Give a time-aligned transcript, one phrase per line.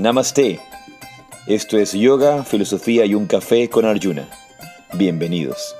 [0.00, 0.58] Namaste.
[1.46, 4.26] Esto es Yoga, Filosofía y un Café con Arjuna.
[4.94, 5.76] Bienvenidos.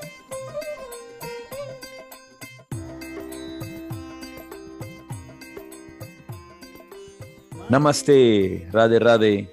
[7.70, 9.48] Namaste, Rade Rade.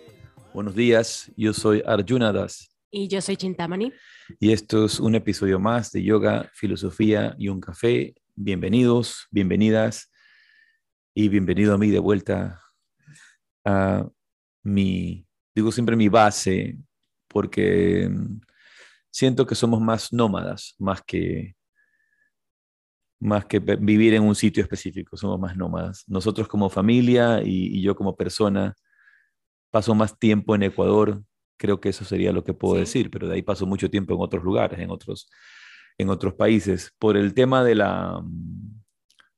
[0.54, 2.70] Buenos días, yo soy Arjuna Das.
[2.92, 3.94] Y yo soy Chintamani.
[4.38, 8.16] Y esto es un episodio más de Yoga, Filosofía y un Café.
[8.36, 10.12] Bienvenidos, bienvenidas
[11.14, 12.62] y bienvenido a mí de vuelta
[13.64, 14.10] a
[14.68, 16.78] mi, digo siempre mi base,
[17.28, 18.42] porque mm,
[19.10, 21.56] siento que somos más nómadas, más que,
[23.20, 26.04] más que vivir en un sitio específico, somos más nómadas.
[26.08, 28.76] Nosotros como familia y, yo como persona
[29.72, 31.24] paso más tiempo en Ecuador,
[31.58, 34.22] creo que eso sería lo que puedo decir, pero de ahí paso mucho tiempo en
[34.22, 35.30] otros lugares, en otros,
[35.98, 36.94] en otros países.
[37.00, 38.24] Por el tema de la,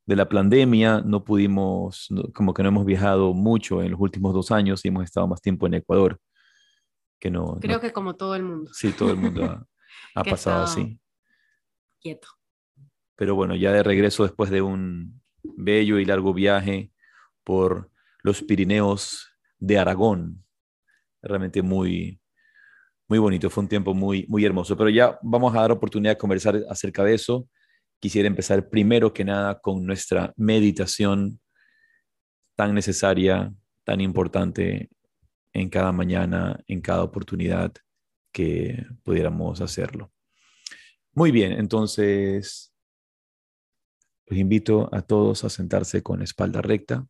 [0.09, 4.49] de la pandemia no pudimos, como que no hemos viajado mucho en los últimos dos
[4.49, 6.19] años y hemos estado más tiempo en Ecuador.
[7.19, 8.71] Que no, Creo que como todo el mundo.
[8.73, 9.67] Sí, todo el mundo
[10.15, 10.99] ha, pasado así.
[12.01, 12.27] Quieto.
[13.17, 16.91] Pero bueno, ya de regreso después de un bello y largo viaje
[17.43, 17.91] por
[18.23, 20.43] los Pirineos de Aragón.
[21.21, 22.19] Realmente muy,
[23.07, 24.75] muy bonito, fue un tiempo muy, muy hermoso.
[24.75, 27.47] Pero ya vamos a dar oportunidad de conversar acerca de eso
[27.99, 31.39] quisiera empezar primero que nada con nuestra meditación
[32.55, 34.89] tan necesaria, tan importante
[35.53, 37.73] en cada mañana, en cada oportunidad
[38.31, 40.11] que pudiéramos hacerlo.
[41.13, 42.73] Muy bien, entonces
[44.27, 47.07] los invito a todos a sentarse con la espalda recta.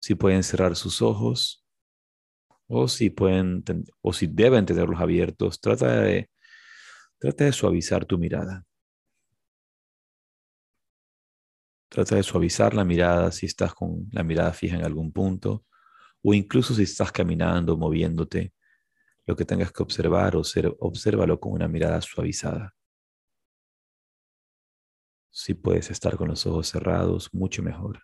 [0.00, 1.64] Si pueden cerrar sus ojos
[2.68, 3.64] o si pueden
[4.02, 6.30] o si deben tenerlos abiertos, trata de
[7.18, 8.64] Trata de suavizar tu mirada.
[11.88, 15.64] Trata de suavizar la mirada si estás con la mirada fija en algún punto
[16.22, 18.52] o incluso si estás caminando, moviéndote.
[19.24, 22.74] Lo que tengas que observar, obsérvalo con una mirada suavizada.
[25.30, 28.02] Si puedes estar con los ojos cerrados, mucho mejor.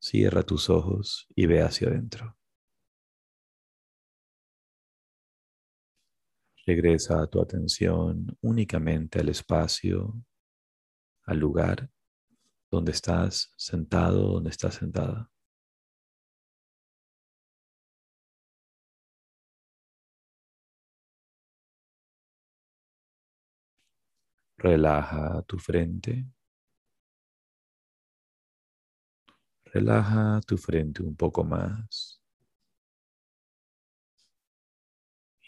[0.00, 2.36] Cierra tus ojos y ve hacia adentro.
[6.64, 10.14] Regresa tu atención únicamente al espacio,
[11.24, 11.90] al lugar
[12.70, 15.28] donde estás sentado, donde estás sentada.
[24.56, 26.24] Relaja tu frente.
[29.64, 32.21] Relaja tu frente un poco más.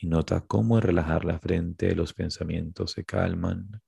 [0.05, 3.81] Y nota cómo al relajar la frente los pensamientos se calman.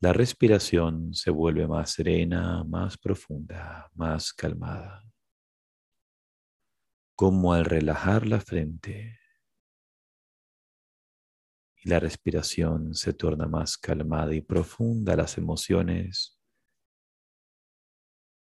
[0.00, 5.04] La respiración se vuelve más serena, más profunda, más calmada.
[7.14, 9.20] Como al relajar la frente
[11.76, 16.40] y la respiración se torna más calmada y profunda, las emociones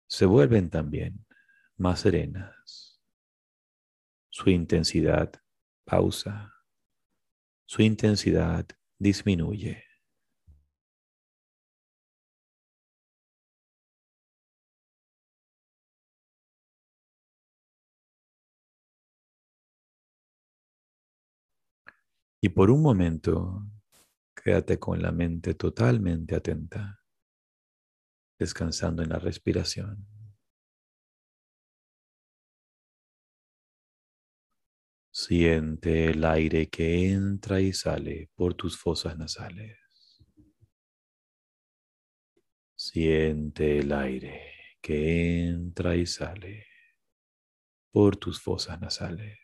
[0.08, 1.24] se vuelven también
[1.76, 3.00] más serenas.
[4.28, 5.40] Su intensidad
[5.90, 6.54] pausa,
[7.66, 8.64] su intensidad
[8.96, 9.82] disminuye.
[22.40, 23.66] Y por un momento,
[24.32, 27.02] quédate con la mente totalmente atenta,
[28.38, 30.19] descansando en la respiración.
[35.22, 39.76] Siente el aire que entra y sale por tus fosas nasales.
[42.74, 46.66] Siente el aire que entra y sale
[47.92, 49.39] por tus fosas nasales.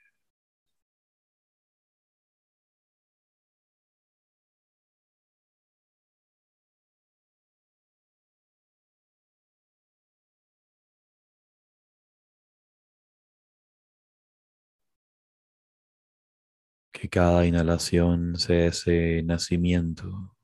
[17.11, 20.37] Cada inhalación sea ese nacimiento,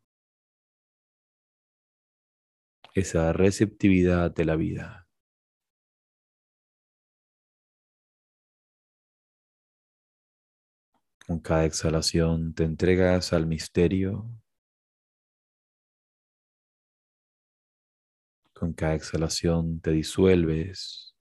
[2.94, 5.08] esa receptividad de la vida.
[11.26, 14.28] Con cada exhalación te entregas al misterio.
[18.52, 21.16] Con cada exhalación te disuelves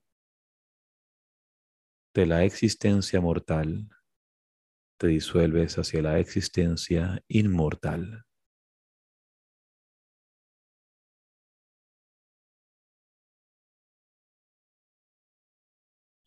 [2.14, 3.88] de la existencia mortal
[5.02, 8.24] te disuelves hacia la existencia inmortal.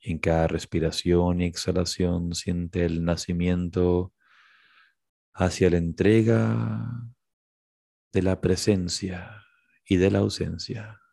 [0.01, 4.13] En cada respiración y exhalación siente el nacimiento
[5.33, 7.07] hacia la entrega
[8.11, 9.41] de la presencia
[9.85, 11.04] y de la ausencia.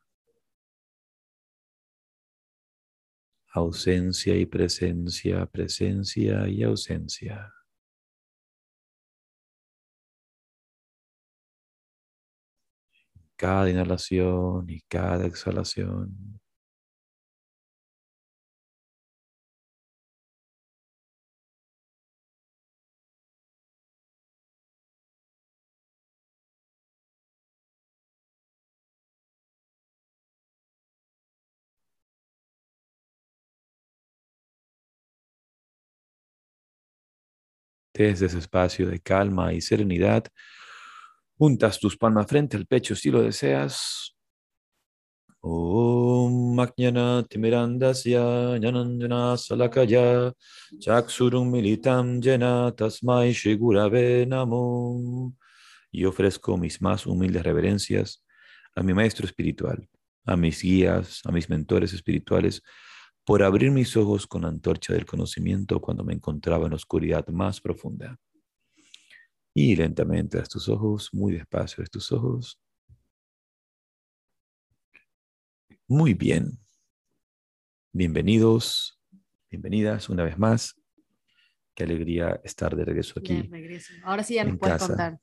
[3.54, 7.52] Ausencia y presencia, presencia y ausencia.
[13.36, 16.41] Cada inhalación y cada exhalación.
[37.94, 40.24] Desde ese espacio de calma y serenidad,
[41.36, 44.16] juntas tus palmas frente al pecho si lo deseas.
[45.44, 50.32] Om Magnana Timirandasya Nyanandana Salakaya
[50.78, 55.34] Chaksurum Militam Jena Tasmai Shigurave Namo.
[55.90, 58.24] Y ofrezco mis más humildes reverencias
[58.74, 59.86] a mi maestro espiritual,
[60.24, 62.62] a mis guías, a mis mentores espirituales,
[63.24, 67.60] por abrir mis ojos con antorcha del conocimiento cuando me encontraba en la oscuridad más
[67.60, 68.18] profunda.
[69.54, 72.60] Y lentamente a tus ojos, muy despacio a tus ojos.
[75.86, 76.58] Muy bien.
[77.92, 78.98] Bienvenidos,
[79.50, 80.74] bienvenidas una vez más.
[81.74, 83.48] Qué alegría estar de regreso aquí.
[84.02, 85.18] Ahora sí ya nos puedes contar.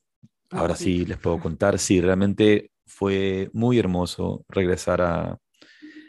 [0.51, 1.79] Ahora sí les puedo contar.
[1.79, 5.39] Sí, realmente fue muy hermoso regresar a,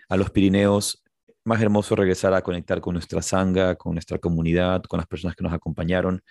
[0.09, 1.03] a los Pirineos
[1.51, 5.45] más hermoso regresar a conectar con nuestra sanga, con nuestra comunidad, con las personas que
[5.45, 6.23] nos acompañaron.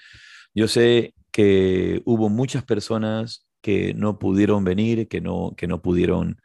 [0.55, 6.41] Yo sé que hubo muchas personas que no pudieron venir, que no, que no pudieron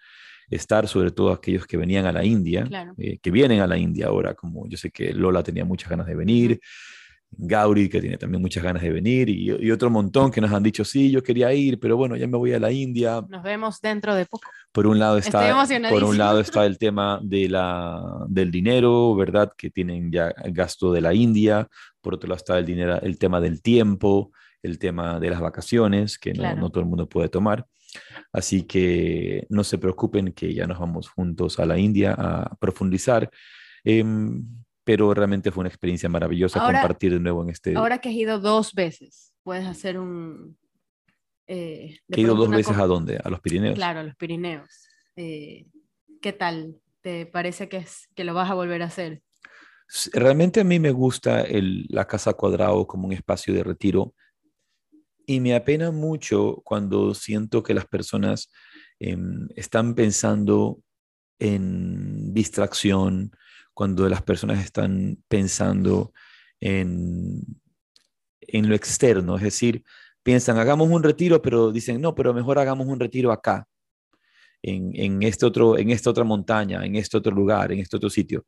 [0.50, 2.68] estar, sobre todo aquellos que venían a la India,
[2.98, 6.06] eh, que vienen a la India ahora, como yo sé que Lola tenía muchas ganas
[6.06, 6.60] de venir,
[7.36, 10.84] Gauri, que tiene también muchas ganas de venir, y, otro montón que nos han dicho,
[10.84, 13.22] sí, yo quería ir, pero bueno, ya me voy a la India.
[13.28, 14.48] Nos vemos dentro de poco.
[14.72, 15.54] Por un lado está,
[15.88, 19.52] por un lado está el tema de la, del dinero, ¿verdad?
[19.56, 21.68] Que tienen ya gasto de la India.
[22.00, 24.32] Por otro lado está el, dinero, el tema del tiempo,
[24.62, 27.66] el tema de las vacaciones, que no, no todo el mundo puede tomar.
[28.32, 33.30] Así que no se preocupen que ya nos vamos juntos a la India a profundizar.
[33.84, 34.44] Em,
[34.84, 37.74] pero realmente fue una experiencia maravillosa compartir de nuevo en este...
[37.74, 40.58] Ahora que has ido dos veces, puedes hacer un...
[41.46, 43.18] Eh, ¿He ido dos veces a dónde?
[43.22, 43.74] ¿A los Pirineos?
[43.74, 44.88] Claro, a los Pirineos.
[45.16, 45.66] Eh,
[46.20, 46.76] ¿Qué tal?
[47.00, 49.22] ¿Te parece que, es, que lo vas a volver a hacer?
[50.12, 54.14] Realmente a mí me gusta el, la Casa Cuadrado como un espacio de retiro
[55.26, 58.50] y me apena mucho cuando siento que las personas
[58.98, 60.80] em, están pensando
[61.38, 63.32] en distracción,
[63.74, 66.12] cuando las personas están pensando
[66.60, 67.42] en,
[68.40, 69.84] en lo externo, es decir,
[70.22, 73.66] piensan, hagamos un retiro, pero dicen, no, pero mejor hagamos un retiro acá,
[74.62, 78.08] en, en, este otro, en esta otra montaña, en este otro lugar, en este otro
[78.08, 78.46] sitio.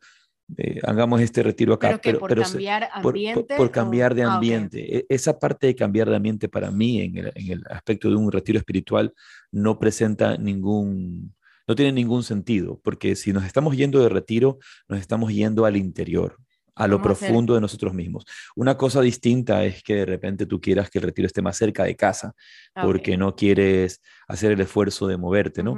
[0.57, 2.01] Eh, hagamos este retiro acá.
[2.03, 3.57] Pero, por cambiar ambiente.
[3.57, 4.99] Por, cambiar de ah, ambiente.
[4.99, 8.17] E, esa parte de cambiar de ambiente para mí en el, en el, aspecto de
[8.17, 9.13] un retiro espiritual
[9.51, 11.35] no presenta ningún,
[11.67, 14.59] no tiene ningún sentido, porque si nos estamos yendo de retiro,
[14.89, 16.39] nos estamos yendo al interior,
[16.77, 18.25] a lo profundo de nosotros mismos.
[18.55, 21.85] Una cosa distinta es que de repente tú quieras que el retiro esté más cerca
[21.85, 22.35] de casa,
[22.75, 25.75] porque no quieres hacer el esfuerzo de moverte, ¿no?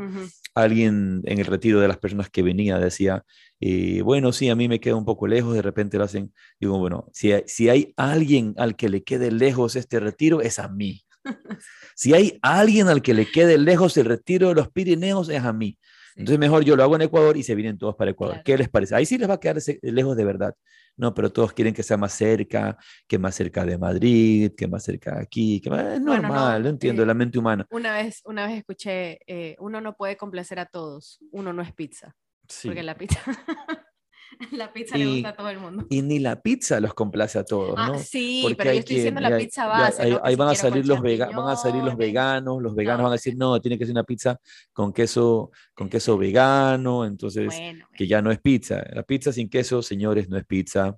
[0.54, 3.25] Alguien en el retiro de las personas que venía decía,
[3.61, 6.78] eh, bueno, sí, a mí me queda un poco lejos, de repente lo hacen, digo,
[6.78, 11.04] bueno, si si hay alguien al que le quede lejos este retiro, es a mí.
[11.99, 15.52] Si hay alguien al que le quede lejos el retiro de los Pirineos, es a
[15.52, 15.76] mí.
[16.14, 18.40] Entonces mejor yo lo hago en Ecuador y se vienen todos para Ecuador.
[18.45, 18.95] ¿Qué les parece?
[18.95, 20.55] Ahí sí les va a quedar lejos de verdad.
[20.97, 22.76] No, pero todos quieren que sea más cerca,
[23.09, 25.95] que más cerca de Madrid, que más cerca de aquí, que más...
[25.95, 27.67] Es normal, no, entiendo, eh, la mente humana.
[27.69, 31.73] Una vez, una vez escuché, eh, uno no puede complacer a todos, uno no es
[31.73, 32.14] pizza.
[32.62, 33.21] Porque la pizza...
[34.52, 35.87] La pizza le gusta a todo el mundo.
[35.88, 37.99] Y ni la pizza los complace a todos, ah, ¿no?
[37.99, 40.02] sí, pero yo estoy diciendo la pizza base.
[40.23, 43.37] Ahí, van, a salir los van a salir los veganos, los veganos van a decir,
[43.37, 44.38] no, tiene que ser una pizza
[44.73, 47.54] con queso, con queso vegano, entonces,
[47.94, 48.85] que ya no es pizza.
[48.92, 50.97] La pizza sin queso, señores, no es pizza.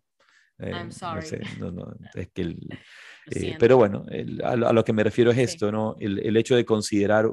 [0.59, 1.41] Eh, I'm sorry.
[1.59, 2.43] No, no, es que
[3.31, 4.05] eh, pero bueno,
[4.45, 5.97] a, lo que me refiero es esto, ¿no?
[5.99, 7.31] El, el hecho de considerar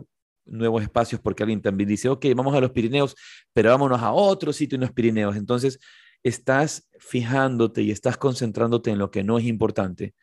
[0.47, 3.15] nuevos espacios porque alguien también dice, ok, vamos a los Pirineos,
[3.53, 5.35] pero vámonos a otro sitio en los Pirineos.
[5.35, 5.79] Entonces,
[6.23, 10.13] estás fijándote y estás concentrándote en lo que no es importante.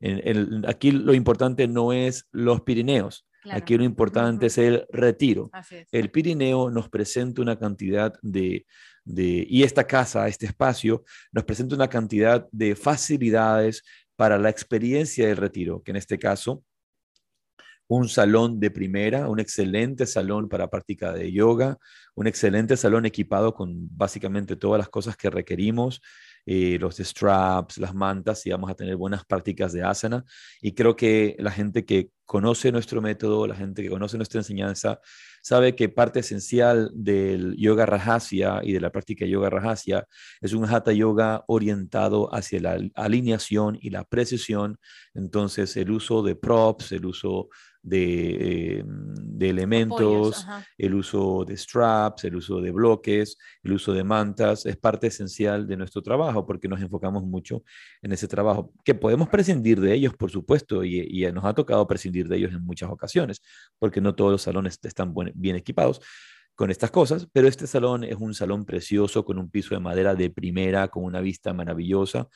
[0.00, 5.50] En, aquí lo importante no es los Pirineos, aquí lo importante es el retiro.
[5.92, 8.66] El Pirineo nos presenta una cantidad de,
[9.04, 13.84] de, y esta casa, este espacio, nos presenta una cantidad de facilidades
[14.16, 16.64] para la experiencia del retiro, que en este caso
[17.94, 21.76] un salón de primera, un excelente salón para práctica de yoga,
[22.14, 26.00] un excelente salón equipado con básicamente todas las cosas que requerimos,
[26.46, 30.24] eh, los straps, las mantas y vamos a tener buenas prácticas de asana.
[30.62, 34.98] Y creo que la gente que conoce nuestro método, la gente que conoce nuestra enseñanza,
[35.42, 40.06] sabe que parte esencial del yoga rajasya y de la práctica de yoga rajasya
[40.40, 44.78] es un hatha yoga orientado hacia la alineación y la precisión.
[45.12, 47.50] Entonces, el uso de props, el uso
[47.82, 50.46] de, eh, de elementos,
[50.78, 55.66] el uso de straps, el uso de bloques, el uso de mantas, es parte esencial
[55.66, 57.64] de nuestro trabajo porque nos enfocamos mucho
[58.00, 61.86] en ese trabajo, que podemos prescindir de ellos, por supuesto, y, y nos ha tocado
[61.86, 63.42] prescindir de ellos en muchas ocasiones,
[63.78, 66.00] porque no todos los salones están bien equipados
[66.54, 70.14] con estas cosas, pero este salón es un salón precioso con un piso de madera
[70.14, 72.28] de primera, con una vista maravillosa.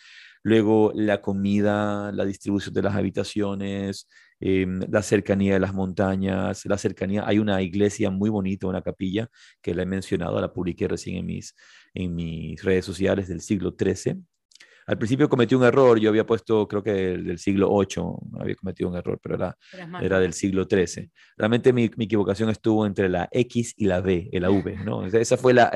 [0.43, 4.09] Luego la comida, la distribución de las habitaciones,
[4.41, 7.25] Em, la cercanía de las montañas, la cercanía.
[7.27, 9.29] Hay una iglesia muy bonita, una capilla
[9.63, 11.55] que la he mencionado, la publiqué recién en mis,
[11.95, 14.19] en mis redes sociales del siglo XIII,
[14.87, 18.89] al principio cometí un error, yo había puesto, creo que del, siglo VIII, había cometido
[18.89, 19.59] un error, pero era,
[20.01, 21.11] era del siglo XIII.
[21.37, 25.05] Realmente mi, mi, equivocación estuvo entre la X y la V, la V, ¿no?
[25.05, 25.73] Esa fue la,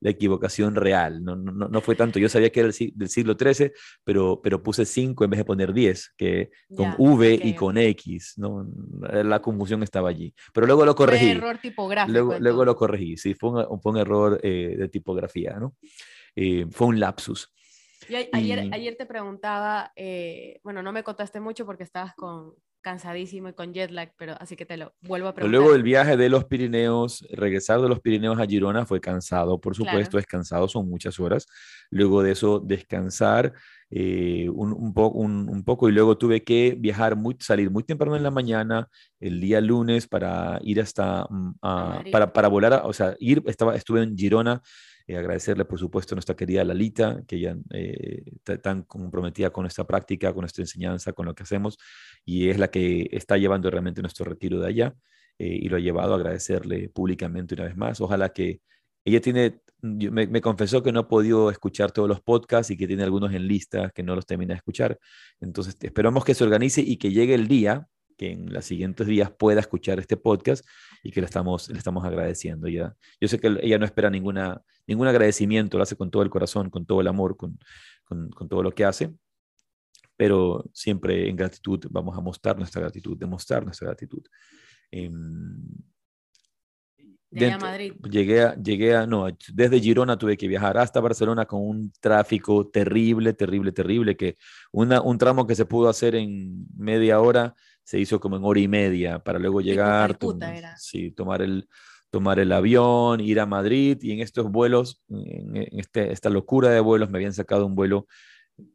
[0.00, 3.70] la equivocación real, no, no, no, fue tanto, yo sabía que era del siglo XIII,
[4.02, 8.34] pero, pero puse 5 en vez de poner 10, que con V y con X,
[8.38, 8.66] ¿no?
[9.00, 11.26] La confusión estaba allí, pero luego lo corregí.
[11.26, 12.12] Fue error tipográfico.
[12.12, 15.76] Luego, luego lo corregí, sí, fue un, fue un error eh, de tipografía, ¿no?
[16.34, 17.52] Eh, fue un lapsus
[18.32, 23.52] ayer, ayer te preguntaba, eh, bueno, no me contaste mucho porque estabas con, cansadísimo y
[23.52, 25.60] con jet lag, pero así que te lo vuelvo a preguntar.
[25.60, 29.74] Luego del viaje de los Pirineos, regresar de los Pirineos a Girona fue cansado, por
[29.74, 31.46] supuesto, es cansado, son muchas horas.
[31.90, 33.52] Luego de eso, descansar
[33.90, 38.16] eh, un, un, un, un, poco y luego tuve que viajar, muy, salir muy temprano
[38.16, 38.88] en la mañana,
[39.20, 44.02] el día lunes, para ir hasta, mm, para, para volar, o sea, ir, estaba, estuve
[44.02, 44.62] en Girona
[45.08, 49.62] eh, agradecerle, por supuesto, a nuestra querida Lalita, que ella eh, está tan comprometida con
[49.62, 51.78] nuestra práctica, con nuestra enseñanza, con lo que hacemos,
[52.26, 54.94] y es la que está llevando realmente nuestro retiro de allá,
[55.38, 58.02] eh, y lo ha llevado a agradecerle públicamente una vez más.
[58.02, 58.60] Ojalá que
[59.02, 62.86] ella tiene, me, me, confesó que no ha podido escuchar todos los podcasts y que
[62.86, 64.98] tiene algunos en lista que no los termina de escuchar.
[65.40, 67.88] Entonces, esperamos que se organice y que llegue el día
[68.18, 70.66] que en los siguientes días pueda escuchar este podcast
[71.02, 72.68] y que le estamos, le estamos agradeciendo.
[72.68, 72.94] Ya.
[73.20, 76.70] Yo sé que ella no espera ninguna, ningún agradecimiento, lo hace con todo el corazón,
[76.70, 77.58] con todo el amor, con,
[78.04, 79.12] con, con todo lo que hace,
[80.16, 84.22] pero siempre en gratitud vamos a mostrar nuestra gratitud, demostrar nuestra gratitud.
[84.90, 85.10] Eh,
[87.30, 87.92] Llegué a Madrid.
[88.10, 92.66] Llegué a, llegué a, no, desde Girona tuve que viajar hasta Barcelona con un tráfico
[92.68, 94.36] terrible, terrible, terrible, que
[94.72, 97.54] una, un tramo que se pudo hacer en media hora
[97.88, 100.18] se hizo como en hora y media para luego llegar,
[100.76, 101.66] sí, tomar el,
[102.10, 106.80] tomar el avión, ir a Madrid y en estos vuelos, en, este, esta locura de
[106.80, 108.06] vuelos, me habían sacado un vuelo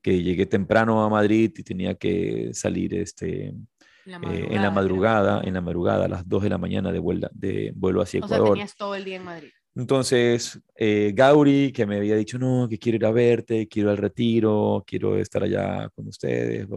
[0.02, 5.54] que llegué temprano a Madrid y tenía que salir este, eh, en la madrugada, en
[5.54, 8.42] la madrugada, a las 2 de la mañana de, vuelo, de vuelo hacia Ecuador.
[8.42, 9.52] O sea, tenías todo el día en Madrid.
[9.76, 13.98] Entonces, eh, Gauri, que me había dicho, no, que quiero ir a verte, quiero al
[13.98, 16.68] retiro, quiero estar allá con ustedes,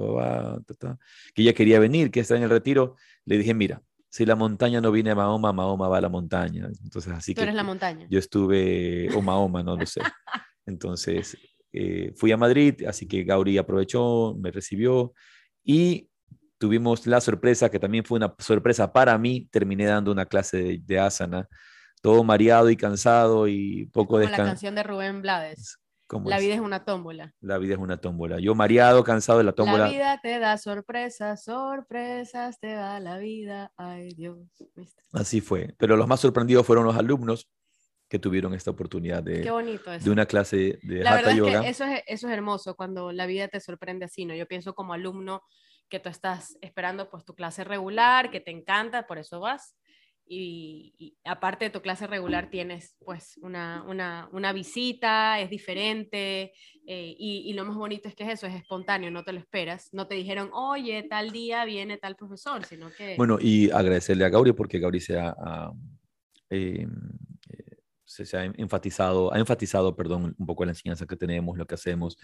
[1.34, 4.80] que ella quería venir, que está en el retiro, le dije, mira, si la montaña
[4.80, 6.70] no viene a Mahoma, Mahoma va a la montaña.
[6.82, 8.06] Entonces, así Tú que eres la montaña.
[8.08, 10.00] Yo estuve, o Mahoma, no lo sé.
[10.64, 11.36] Entonces,
[11.72, 15.12] eh, fui a Madrid, así que Gauri aprovechó, me recibió
[15.62, 16.08] y
[16.56, 20.80] tuvimos la sorpresa, que también fue una sorpresa para mí, terminé dando una clase de,
[20.82, 21.46] de asana
[22.02, 24.46] todo mareado y cansado y poco descansado.
[24.46, 25.78] la canción de Rubén Blades.
[26.24, 27.34] La vida es una tómbola.
[27.40, 28.38] La vida es una tómbola.
[28.38, 29.86] Yo mareado, cansado de la tómbola.
[29.86, 33.72] La vida te da sorpresas, sorpresas te da la vida.
[33.76, 34.38] Ay Dios.
[35.12, 35.74] Así fue.
[35.78, 37.48] Pero los más sorprendidos fueron los alumnos
[38.08, 42.02] que tuvieron esta oportunidad de, de una clase de la verdad Es que eso, es,
[42.06, 44.34] eso es hermoso cuando la vida te sorprende así, ¿no?
[44.36, 45.42] Yo pienso como alumno
[45.88, 49.76] que tú estás esperando pues tu clase regular, que te encanta, por eso vas
[50.28, 56.52] y, aparte de tu clase regular tienes pues una, una, una visita, es diferente
[56.86, 59.92] eh, y, y, lo más bonito es que eso es espontáneo, no te lo esperas,
[59.92, 63.14] no te dijeron, oye, tal día viene tal profesor, sino que...
[63.16, 65.34] Bueno, y agradecerle a Gauri porque Gauri se ha,
[66.50, 66.86] eh,
[68.24, 72.16] se, ha enfatizado, ha enfatizado, perdón, un poco la enseñanza que tenemos, lo que hacemos,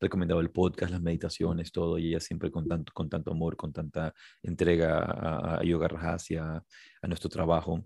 [0.00, 3.72] recomendado el podcast, las meditaciones, todo, y ella siempre con tanto, con tanto amor, con
[3.72, 6.62] tanta entrega a, Yoga Rajasya,
[7.02, 7.84] a nuestro trabajo,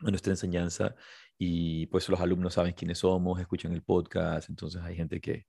[0.00, 0.94] a nuestra enseñanza.
[1.38, 5.46] y pues los alumnos saben quiénes somos, escuchan el podcast, entonces hay gente que,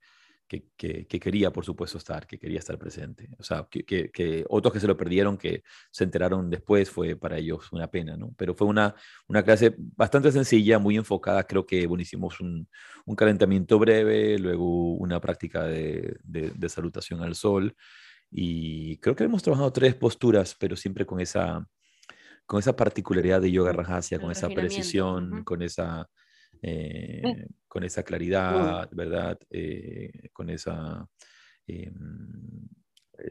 [0.78, 3.30] que, quería, por supuesto, estar, que quería estar presente.
[3.38, 7.72] O sea, que, otros que se lo perdieron, que se enteraron después, fue para ellos
[7.72, 8.34] una pena, ¿no?
[8.38, 8.96] Pero fue una,
[9.28, 11.44] una clase bastante sencilla, muy enfocada.
[11.44, 12.68] Creo que, bueno, hicimos un,
[13.06, 17.76] un calentamiento breve, luego una práctica de, de, salutación al sol.
[18.32, 21.68] Y creo que hemos trabajado tres posturas, pero siempre con esa,
[22.46, 26.10] con esa particularidad de yoga rajasya, con esa precisión, con esa
[26.66, 29.38] eh, con esa claridad, ¿verdad?
[29.50, 31.06] Eh, con esa
[31.68, 31.92] eh,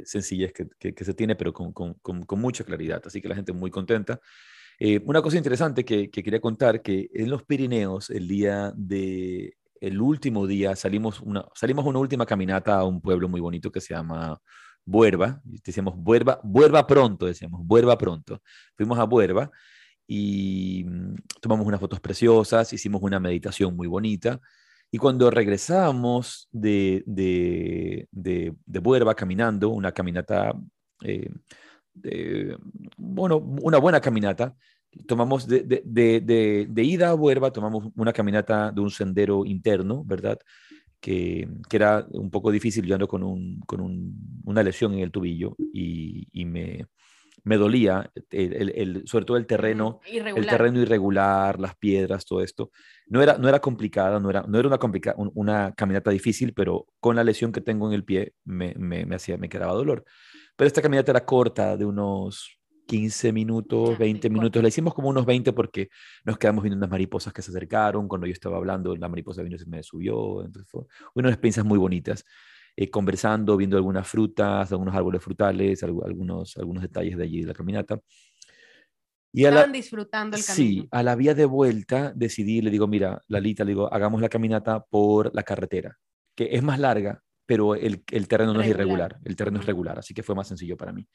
[0.05, 3.03] sencillez que, que, se tiene, pero con, con, con, mucha claridad.
[3.07, 4.21] Así que la gente muy contenta.
[5.07, 10.01] una cosa interesante que, que, quería contar, que en los Pirineos, el día de, el
[10.01, 13.95] último día, salimos una, salimos una última caminata a un pueblo muy bonito que se
[13.95, 14.39] llama
[14.85, 18.43] Buerba, decíamos Buerba, Buerba pronto, decíamos Buerba pronto.
[18.77, 19.51] Fuimos a Buerba
[20.15, 24.41] y mm, tomamos unas fotos preciosas, hicimos una meditación muy bonita.
[24.91, 30.53] Y cuando regresamos de, de, de, de caminando, una caminata,
[31.03, 31.31] eh,
[32.99, 34.55] bueno, una buena caminata,
[35.07, 36.21] tomamos de, de,
[36.69, 40.39] de, ida a Buerba, tomamos una caminata de un sendero interno, ¿verdad?
[41.01, 45.01] Que, que era un poco difícil, yo ando con, un, con un, una lesión en
[45.01, 46.87] el tubillo y, y me,
[47.45, 52.71] me dolía, el, sobre todo el terreno, el terreno irregular, las piedras, todo esto.
[53.07, 54.79] No era, no era complicada, no era, no era una,
[55.35, 59.37] una caminata difícil, pero con la lesión que tengo en el pie me, me, hacía,
[59.39, 60.05] me quedaba dolor.
[60.57, 64.63] Pero esta caminata era corta, de unos 15 minutos, 20 minutos.
[64.63, 65.89] La hicimos como unos 20 porque
[66.25, 68.07] nos quedamos viendo unas mariposas que se acercaron.
[68.07, 70.45] Cuando yo estaba hablando, la mariposa vino y se me subió.
[70.45, 70.83] Entonces fue
[71.15, 72.25] unas experiencias muy bonitas.
[72.75, 77.55] Eh, conversando, viendo algunas frutas, algunos árboles frutales, algunos, algunos detalles de allí de la
[77.55, 78.01] caminata.
[79.35, 80.83] Y Estaban disfrutando el camino.
[80.83, 84.29] Sí, a la vía de vuelta decidí, le digo, mira, Lalita, le digo, hagamos la
[84.29, 85.99] caminata por la carretera,
[86.35, 89.99] que es más larga, pero el, el terreno no es irregular, el terreno es regular,
[89.99, 91.07] así que fue más sencillo para mí.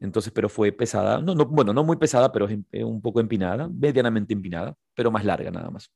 [0.00, 3.68] Entonces, pero fue pesada, no, no, bueno, no muy pesada, pero es un poco empinada,
[3.68, 5.90] medianamente empinada, pero más larga nada más.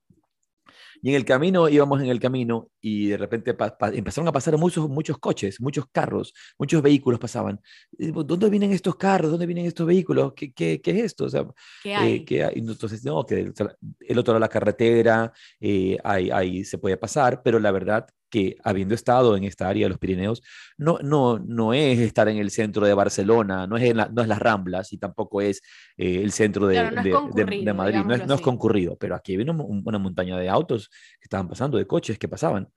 [1.02, 3.56] Y en el camino, íbamos en el camino y de repente
[3.92, 7.60] empezaron a pasar muchos, muchos coches, muchos carros, muchos vehículos pasaban.
[7.92, 9.30] ¿Dónde vienen estos carros?
[9.30, 10.32] ¿Dónde vienen estos vehículos?
[10.34, 11.24] ¿Qué, qué, qué es esto?
[11.24, 11.46] O sea,
[11.82, 12.24] ¿Qué hay?
[12.28, 16.96] Eh, Entonces, no, que el, otro lado de la carretera, eh, ahí, ahí se puede
[16.96, 20.42] pasar, pero la verdad que habiendo estado en esta área de los Pirineos,
[20.78, 24.38] no, no, no es estar en el centro de Barcelona, no es, no es las
[24.38, 25.60] Ramblas y tampoco es
[25.96, 29.98] eh, el centro de, de, Madrid, no es, no es, concurrido, pero aquí vino una
[29.98, 32.68] montaña de autos que estaban pasando, de coches que pasaban.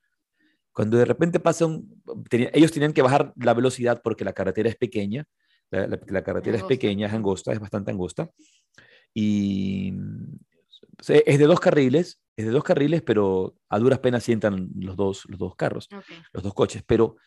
[0.74, 1.84] Cuando de repente pasan,
[2.32, 5.26] ellos tenían que bajar la velocidad porque la carretera es pequeña,
[5.70, 8.30] la, la, carretera es pequeña, es angosta, es bastante angosta,
[9.14, 9.94] y
[11.08, 15.24] es de dos carriles, es de dos carriles, pero a duras penas sientan los dos,
[15.28, 15.88] los dos carros,
[16.32, 17.18] los dos coches, pero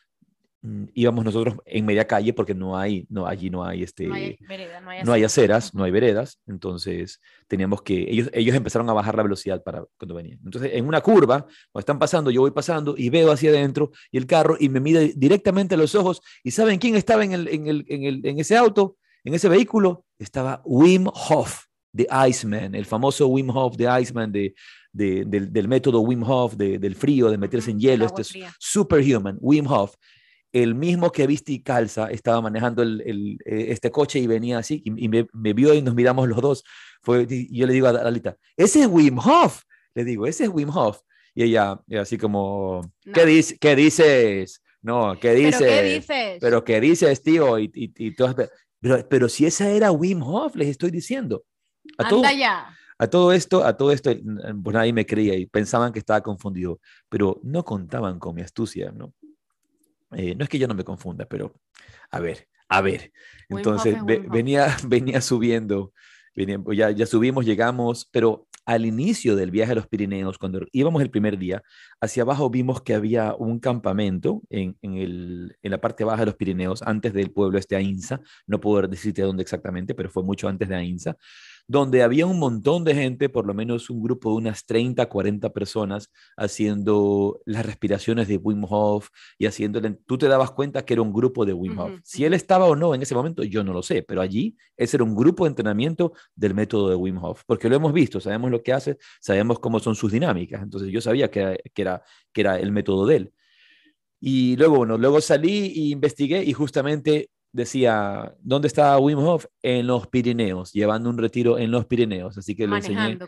[0.63, 4.15] mm, íbamos nosotros en media calle porque no hay, no, allí no hay, este, no
[4.15, 8.57] hay, vereda, no hay, no hay aceras, no hay veredas, entonces teníamos que, ellos, ellos
[8.57, 10.41] empezaron a bajar la velocidad para cuando venían.
[10.45, 14.19] Entonces, en una curva, cuando están pasando, yo voy pasando y veo hacia adentro y
[14.19, 17.49] el carro y me mide directamente a los ojos y ¿saben quién estaba en, el,
[17.49, 20.05] en, el, en, el, en ese auto, en ese vehículo?
[20.19, 21.67] Estaba Wim Hof
[21.97, 24.55] de Iceman, el famoso Wim Hof de Iceman, de,
[24.93, 29.95] del, método Wim Hof, del frío, de meterse en hielo, este es superhuman, Wim Hof,
[30.53, 34.83] el mismo que viste y calza, estaba manejando el, eh, este coche y venía así,
[34.85, 36.65] y, me, vio y nos miramos los dos.
[37.03, 39.63] Fue, y yo le digo a Alita, ese es Wim Hof,
[39.95, 41.01] le digo, ese es Wim Hof.
[41.35, 42.81] Y ella, así como,
[43.13, 44.63] ¿qué, dice, ¿qué dices?
[44.81, 45.59] No, ¿qué dices?
[45.59, 46.39] ¿Pero qué dices?
[46.41, 47.59] ¿Pero qué dices, tío?
[47.59, 51.45] Y, y, y pero, pero si esa era Wim Hof, les estoy diciendo.
[51.99, 52.23] A todo,
[52.99, 54.11] A todo esto, a todo esto,
[54.63, 58.91] pues nadie me creía y pensaban que estaba confundido, pero no contaban con mi astucia,
[58.93, 59.13] ¿no?
[60.13, 61.53] Eh, no es que yo no me confunda, pero
[62.11, 63.13] a ver, a ver.
[63.49, 65.93] Entonces venía, venía subiendo,
[66.35, 71.01] venía, ya, ya subimos, llegamos, pero al inicio del viaje a los Pirineos, cuando íbamos
[71.01, 71.63] el primer día,
[72.01, 76.27] hacia abajo vimos que había un campamento en, en, el, en la parte baja de
[76.27, 80.49] los Pirineos, antes del pueblo este Ainsa, no puedo decirte dónde exactamente, pero fue mucho
[80.49, 81.17] antes de Ainsa,
[81.69, 85.53] donde había un montón de gente, por lo menos un grupo de unas 30, 40
[85.53, 91.03] personas, haciendo las respiraciones de Wim Hof y haciéndole, tú te dabas cuenta que era
[91.03, 91.93] un grupo de Wim Hof.
[92.05, 94.97] Si él estaba o no en ese momento, yo no lo sé, pero allí ese
[94.97, 98.51] era un grupo de entrenamiento del método de Wim Hof, porque lo hemos visto, sabemos
[98.51, 102.03] lo que hace, sabemos cómo son sus dinámicas, entonces yo sabía que que era,
[102.33, 103.33] que era el método de él.
[104.21, 109.47] Y luego, bueno, luego salí e investigué y justamente decía, ¿dónde está Wim Hof?
[109.63, 112.37] En los Pirineos, llevando un retiro en los Pirineos.
[112.39, 113.19] Así que le enseñé,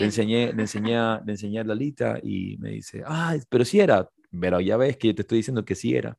[0.00, 3.80] le enseñé, le enseñé, a- le enseñé a Lalita y me dice, ah, pero sí
[3.80, 4.08] era.
[4.40, 6.18] Pero ya ves que te estoy diciendo que sí era.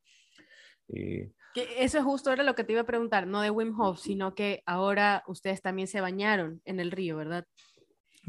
[0.88, 3.80] Eh, Que eso es justo era lo que te iba a preguntar, no de Wim
[3.80, 7.46] Hof, sino que ahora ustedes también se bañaron en el río, ¿verdad?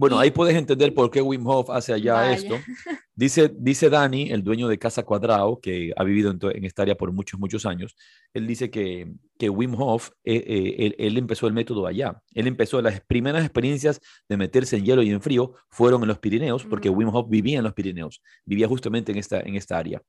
[0.01, 2.33] Bueno, Y- ahí puedes entender por qué Wim Hof hace allá Vaya.
[2.33, 2.55] esto.
[3.15, 7.13] Dice, dice Dani, el dueño de Casa Cuadrado, que ha vivido en, esta área por
[7.13, 7.95] muchos, muchos años,
[8.33, 12.23] él dice que, que Wim Hof, eh, eh, él, él empezó el método allá.
[12.33, 16.19] Él empezó, las primeras experiencias de meterse en hielo y en frío fueron en los
[16.19, 16.99] Pirineos, porque Ujú.
[17.01, 20.01] Wim Hof vivía en los Pirineos, vivía justamente en esta, en esta área.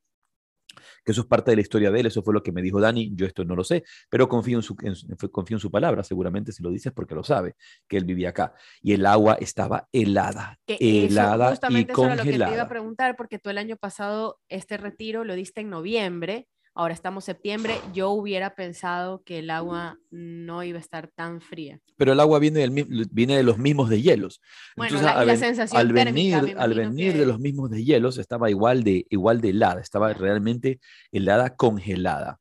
[1.04, 2.80] Que eso es parte de la historia de él, eso fue lo que me dijo
[2.80, 4.96] Dani, yo esto no lo sé, pero confío en su, en
[5.30, 7.56] confío en su palabra, seguramente si lo dices porque lo sabe,
[7.88, 8.54] que él vivía acá.
[8.82, 12.36] Y el agua estaba helada, Que eso, helada y justamente eso era lo que te
[12.36, 12.64] iba congelada.
[12.64, 17.26] a preguntar, porque tú el año pasado este retiro lo diste en noviembre, ahora estamos
[17.26, 21.80] septiembre, yo hubiera pensado que el agua no iba a estar tan fría.
[21.98, 24.42] pero el agua viene, del, mi- viene de los mismos de hielos.
[24.76, 27.40] Bueno, Entonces, la- al, la ven- sensación al térmica, venir, al venir que- de los
[27.40, 30.80] mismos de hielos, estaba igual de, igual de helada, estaba realmente
[31.12, 32.40] helada congelada.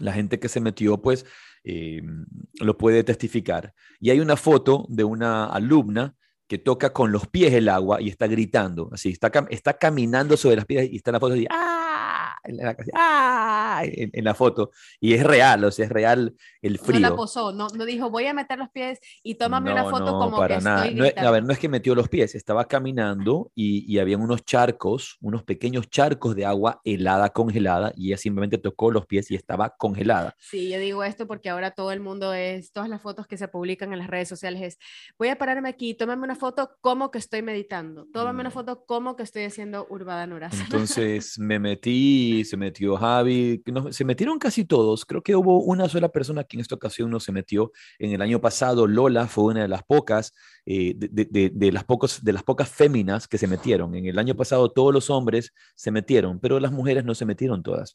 [0.00, 1.24] La gente que se metió, pues,
[1.62, 2.02] eh,
[2.60, 3.72] lo puede testificar.
[4.00, 6.14] Y hay una foto de una alumna
[6.48, 10.36] que toca con los pies el agua y está gritando, así, está, cam- está caminando
[10.36, 11.73] sobre las piedras y está en la foto así, ¡ah!
[12.44, 13.82] En la, ¡ah!
[13.84, 14.70] en- en la foto.
[15.00, 17.00] Y es real, o sea, es real el frío.
[17.00, 19.90] No la posó, no, no dijo voy a meter los pies y tómame una No,
[19.90, 20.86] foto no, como para que nada.
[20.86, 24.20] estoy No a ver, no es que metió los pies, estaba caminando y, y habían
[24.20, 29.30] unos charcos, unos pequeños charcos de agua helada, congelada, y ella simplemente tocó los pies
[29.30, 30.34] y estaba congelada.
[30.38, 33.48] Sí, yo digo esto porque ahora todo el mundo es, todas las fotos que se
[33.48, 34.78] publican en las redes sociales es,
[35.18, 38.54] voy a pararme aquí, tómame una foto como que estoy meditando, tómame una No.
[38.54, 40.58] foto como que estoy haciendo Urbada Nuras.
[40.60, 45.04] Entonces me metí, se metió Javi, no- se metieron casi todos.
[45.04, 47.70] Creo que hubo una sola persona que en esta ocasión no se metió.
[48.00, 50.32] En el año pasado, Lola fue una de las pocas,
[50.66, 53.94] eh, de, de- de- de las pocos, de las pocas féminas que se metieron.
[53.94, 57.62] En el año pasado todos los hombres se metieron, pero las mujeres no se metieron
[57.62, 57.94] todas.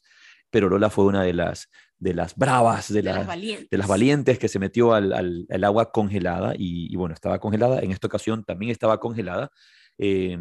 [0.52, 3.70] Pero Lola fue una de las, de las bravas, de, de las, las valientes.
[3.70, 7.38] de las valientes que se metió al, al- al agua congelada y, y bueno, estaba
[7.38, 7.80] congelada.
[7.80, 9.50] En esta ocasión también estaba congelada.
[10.02, 10.38] Eh,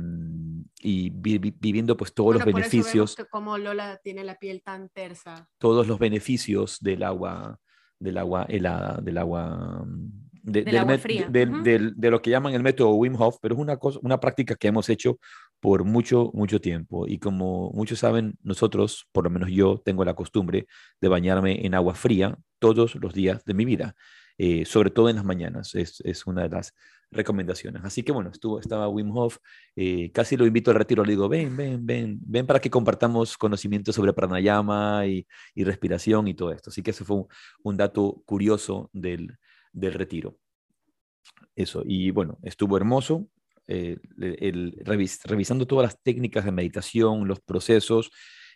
[0.81, 4.87] y vi- vi- viviendo pues todos Bueno, los beneficios como Lola tiene la piel tan
[4.89, 5.49] tersa.
[5.57, 7.59] todos los beneficios del agua,
[7.99, 11.63] del agua helada, del agua, mm, de, Del agua fría, del- ujú.
[11.63, 14.55] del- de lo que llaman el método Wim Hof, pero es una, cosa, una práctica
[14.55, 15.19] que hemos hecho
[15.59, 17.05] por mucho, mucho tiempo.
[17.05, 20.67] Y como muchos saben, nosotros, por lo menos yo, tengo la costumbre
[21.01, 23.95] de bañarme en agua fría todos los días de mi vida,
[24.39, 25.75] eh, sobre todo en las mañanas.
[25.75, 26.73] Es, es una de las
[27.11, 27.83] recomendaciones.
[27.83, 29.37] Así que bueno, estuvo, estaba Wim Hof,
[29.75, 33.37] eh, casi lo invito al retiro, le digo, ven, ven, ven, ven para que compartamos
[33.37, 36.69] conocimientos sobre pranayama y, y respiración y todo esto.
[36.69, 37.25] Así que ese fue
[37.63, 39.37] un, dato curioso del,
[39.73, 40.37] del retiro.
[41.55, 43.27] Eso, y bueno, estuvo hermoso.
[43.67, 43.97] eh,
[45.25, 48.11] revisando todas las técnicas de meditación, los procesos,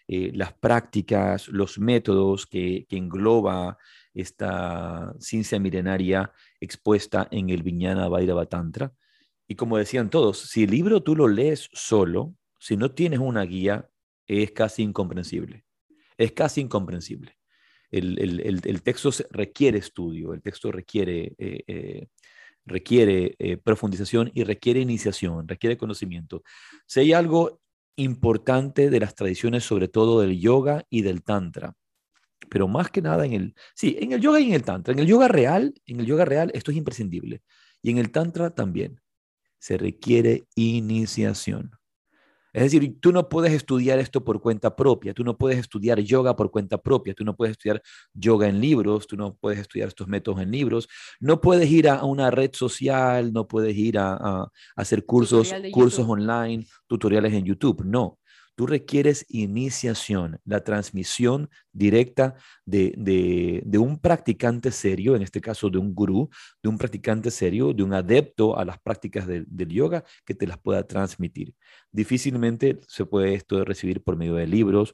[0.08, 3.78] eh, las prácticas, los métodos que, que engloba
[4.13, 8.93] esta ciencia milenaria expuesta en el Viñana Bhairava Tantra.
[9.47, 13.43] Y como decían todos, si el libro tú lo lees solo, si no tienes una
[13.43, 13.89] guía,
[14.28, 15.65] es casi incomprensible.
[16.17, 17.38] Es casi incomprensible.
[17.91, 22.08] El, el- el- texto requiere estudio, el texto requiere, eh, eh,
[22.65, 26.41] requiere eh, profundización y requiere iniciación, requiere conocimiento.
[26.88, 27.60] Si hay algo
[27.95, 31.76] importante de las tradiciones, sobre todo del yoga y del tantra,
[32.49, 34.93] pero más que nada en el, sí, en el yoga y en el tantra.
[34.93, 37.41] En el yoga real, en el yoga real esto es imprescindible.
[37.82, 39.01] Y en el tantra también.
[39.60, 41.71] Se requiere iniciación.
[42.53, 46.36] Es decir, tú no puedes estudiar esto por cuenta propia, tú no puedes estudiar yoga
[46.36, 47.82] por cuenta propia, tú no puedes estudiar
[48.13, 50.88] yoga en libros, tú no puedes estudiar estos métodos en libros,
[51.19, 55.99] no puedes ir a una red social, no puedes ir a, a hacer cursos, cursos
[55.99, 56.12] YouTube.
[56.12, 58.19] online, tutoriales en YouTube, no.
[58.56, 62.36] Tú requieres iniciación, la transmisión directa
[62.66, 66.30] de, de, un practicante serio, en este caso de un gurú,
[66.62, 70.60] de un practicante serio, de un adepto a las prácticas del- yoga que te las
[70.60, 71.56] pueda transmitir.
[71.92, 74.94] Difícilmente se puede esto recibir por medio de libros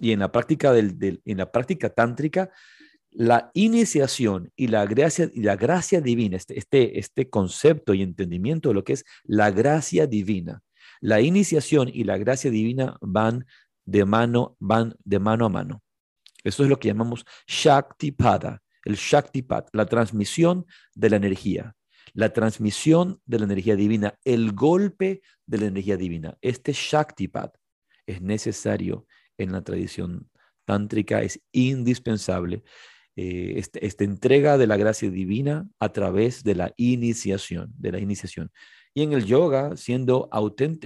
[0.00, 2.50] y en la práctica, del- en la práctica tántrica,
[3.10, 8.68] la iniciación y la gracia, y la gracia divina, este, este, este concepto y entendimiento
[8.70, 10.62] de lo que es la gracia divina,
[11.00, 13.46] la iniciación y la gracia divina van
[13.84, 15.82] de mano, van de mano a mano.
[16.44, 21.74] Eso es lo que llamamos Shaktipada, el Shaktipat, la transmisión de la energía,
[22.14, 26.36] la transmisión de la energía divina, el golpe de la energía divina.
[26.40, 27.56] Este Shaktipat
[28.06, 29.06] es necesario
[29.38, 30.30] en la tradición
[30.64, 32.62] tántrica, es indispensable.
[33.16, 37.98] eh, este, esta entrega de la gracia divina a través de la iniciación, de la
[37.98, 38.50] iniciación.
[38.96, 40.30] Y en el yoga, siendo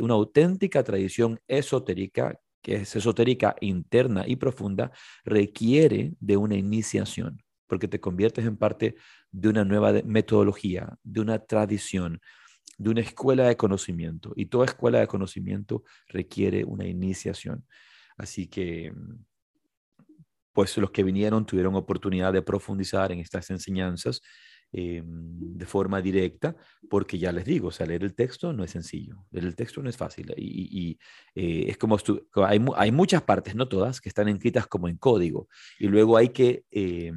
[0.01, 4.90] una auténtica tradición esotérica, que es esotérica interna y profunda,
[5.25, 8.96] requiere de una iniciación, porque te conviertes en parte
[9.31, 12.20] de una nueva metodología, de una tradición,
[12.79, 14.33] de una escuela de conocimiento.
[14.35, 17.64] Y toda escuela de conocimiento requiere una iniciación.
[18.16, 18.92] Así que,
[20.53, 24.20] pues los que vinieron tuvieron oportunidad de profundizar en estas enseñanzas
[24.72, 26.54] eh, de forma directa,
[26.88, 29.83] porque ya les digo, o sea, leer el texto no es sencillo, leer el texto
[29.83, 30.96] no es fácil y,
[31.35, 31.98] eh, es como,
[32.46, 36.28] hay, hay, muchas partes, no todas, que están escritas como en código y luego hay
[36.28, 37.12] que eh,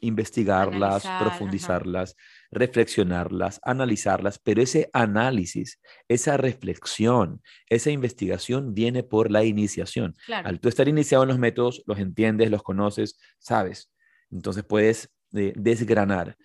[0.00, 2.16] investigarlas, profundizarlas,
[2.50, 10.16] reflexionarlas, analizarlas, pero ese análisis, esa reflexión, esa investigación viene por la iniciación.
[10.28, 13.92] Al tú estar iniciado en los métodos, los entiendes, los conoces, sabes.
[14.30, 16.36] Entonces puedes desgranar.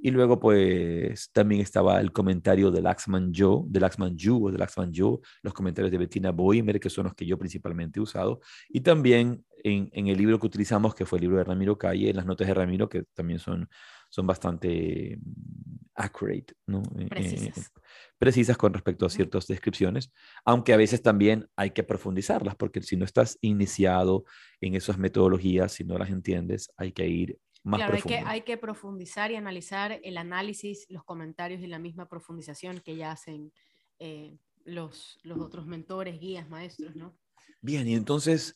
[0.00, 4.58] Y luego, pues, también estaba el comentario de Laxman Joe, de Laxman Yu o de
[4.58, 8.40] Laxman Joe, los comentarios de Bettina Boimer, que son los que yo principalmente he usado.
[8.68, 12.14] Y también en, en, el libro que utilizamos, que fue el libro de Ramiro Calle,
[12.14, 13.68] las notas de Ramiro, que también son,
[14.08, 16.82] son bastante mm, accurate, ¿no?
[16.96, 17.72] Eh, eh, precisas.
[18.18, 20.12] precisas con respecto a ciertas descripciones,
[20.44, 24.24] aunque a veces también hay que profundizarlas, porque si no estás iniciado
[24.60, 28.56] en esas metodologías, si no las entiendes, hay que ir claro, hay que, hay que
[28.56, 33.52] profundizar y analizar el análisis, los comentarios y la misma profundización que ya hacen
[33.98, 37.16] eh, los, los otros mentores, guías, maestros, ¿no?
[37.60, 38.54] Bien, y entonces,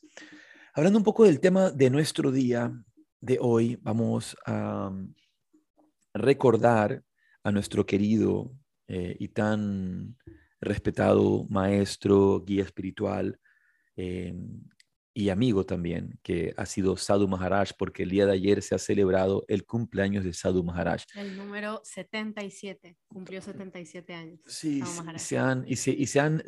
[0.75, 2.73] hablando un poco del tema de nuestro día
[3.21, 5.15] de hoy, vamos a mm,
[6.15, 7.03] recordar
[7.43, 8.53] a nuestro querido
[8.89, 10.17] eh, y tan
[10.61, 13.39] respetado maestro, guía espiritual,
[13.97, 14.35] eh,
[15.15, 18.79] y amigo también, que ha sido Sadhu Maharaj, porque el día de ayer se ha
[18.79, 21.03] celebrado el cumpleaños de Sadhu Maharaj.
[21.15, 24.41] El número 77, cumplió 77 años.
[24.47, 24.83] Sí,
[25.17, 26.43] se han, y se, y se han,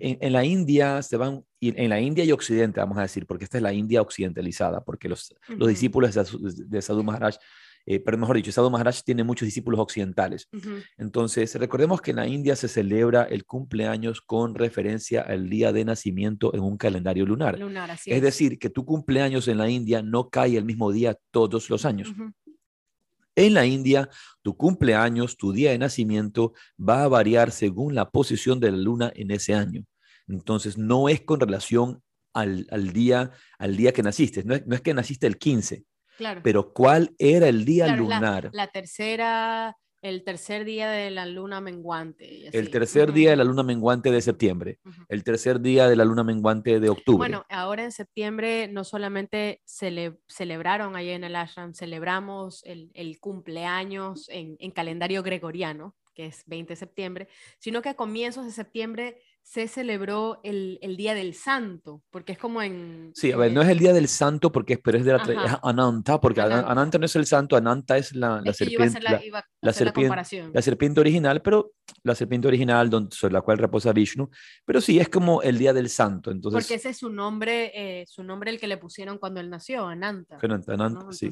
[0.00, 3.58] en, la India se van, en la India y Occidente, vamos a decir, porque esta
[3.58, 6.24] es la India occidentalizada, porque los, los discípulos de,
[6.66, 7.36] de Sadhu Maharaj
[7.86, 10.48] eh, pero mejor dicho, Sadhu Maharaj tiene muchos discípulos occidentales.
[10.96, 15.84] Entonces, recordemos que en la India se celebra el cumpleaños con referencia al día de
[15.84, 17.58] nacimiento en un calendario lunar.
[18.06, 21.84] es, decir, que tu cumpleaños en la India no cae el mismo día todos los
[21.84, 22.12] años.
[23.36, 24.08] En la India,
[24.42, 29.12] tu cumpleaños, tu día de nacimiento va a variar según la posición de la luna
[29.14, 29.84] en ese año.
[30.28, 32.00] Entonces, no es con relación
[32.32, 35.84] al, día, al día que naciste, no es, no es que naciste el 15,
[36.42, 38.50] pero ¿cuál era el día lunar?
[38.52, 42.48] La, tercera, el tercer día de la luna menguante.
[42.52, 44.78] El tercer día de la luna menguante de septiembre.
[45.08, 47.18] El tercer día de la luna menguante de octubre.
[47.18, 54.56] Bueno, ahora en septiembre no solamente celebraron allá en el ashram, celebramos el, cumpleaños en,
[54.58, 59.68] en calendario gregoriano, que es 20 de septiembre, sino que a comienzos de septiembre se
[59.68, 63.12] celebró el, el, Día del Santo, porque es como en...
[63.14, 66.18] Sí, a ver, no es el Día del Santo, porque pero es de la Ananta,
[66.18, 66.98] porque Ananta.
[66.98, 69.10] no es el santo, Ananta es la, la serpiente, la,
[69.60, 74.30] la, serpiente, la, serpiente original, pero la serpiente original donde, sobre la cual reposa Vishnu,
[74.64, 76.64] pero sí, es como el Día del Santo, entonces...
[76.64, 79.86] Porque ese es su nombre, eh, su nombre el que le pusieron cuando él nació,
[79.86, 80.38] Ananta.
[80.40, 81.28] Ananta, Ananta sí.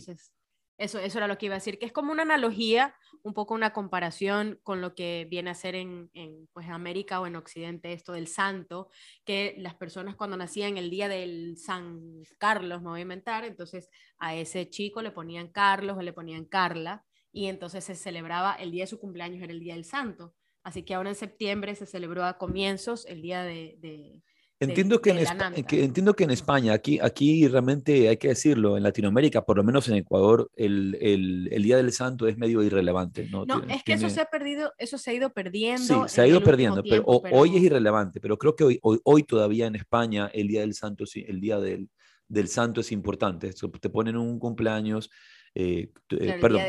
[0.79, 3.55] Eso, eso era lo que iba a decir, que es como una analogía, un poco
[3.55, 7.93] una comparación con lo que viene a ser en, en pues, América o en Occidente
[7.93, 8.89] esto del santo,
[9.25, 12.01] que las personas cuando nacían el día del San
[12.39, 16.47] Carlos, me voy a inventar, entonces a ese chico le ponían Carlos o le ponían
[16.47, 20.35] Carla, y entonces se celebraba el día de su cumpleaños, era el día del santo.
[20.65, 24.23] Así que ahora en septiembre se celebró a comienzos el día de
[24.62, 28.83] Entiendo, que, en España, entiendo que en España, aquí, aquí realmente hay que decirlo, en
[28.83, 33.29] Latinoamérica, por lo menos en Ecuador, el, el, el Día del Santo es medio irrelevante.
[33.31, 36.07] No, no es que eso se ha perdido, eso se ha ido perdiendo.
[36.07, 39.22] Sí, se ha ido perdiendo, pero, hoy es irrelevante, pero creo que hoy, hoy, hoy,
[39.25, 41.88] todavía en España el Día del Santo, el Día del,
[42.29, 43.53] del Santo es importante.
[43.53, 45.11] Te ponen un cumpleaños
[45.55, 46.62] eh, eh, perdón,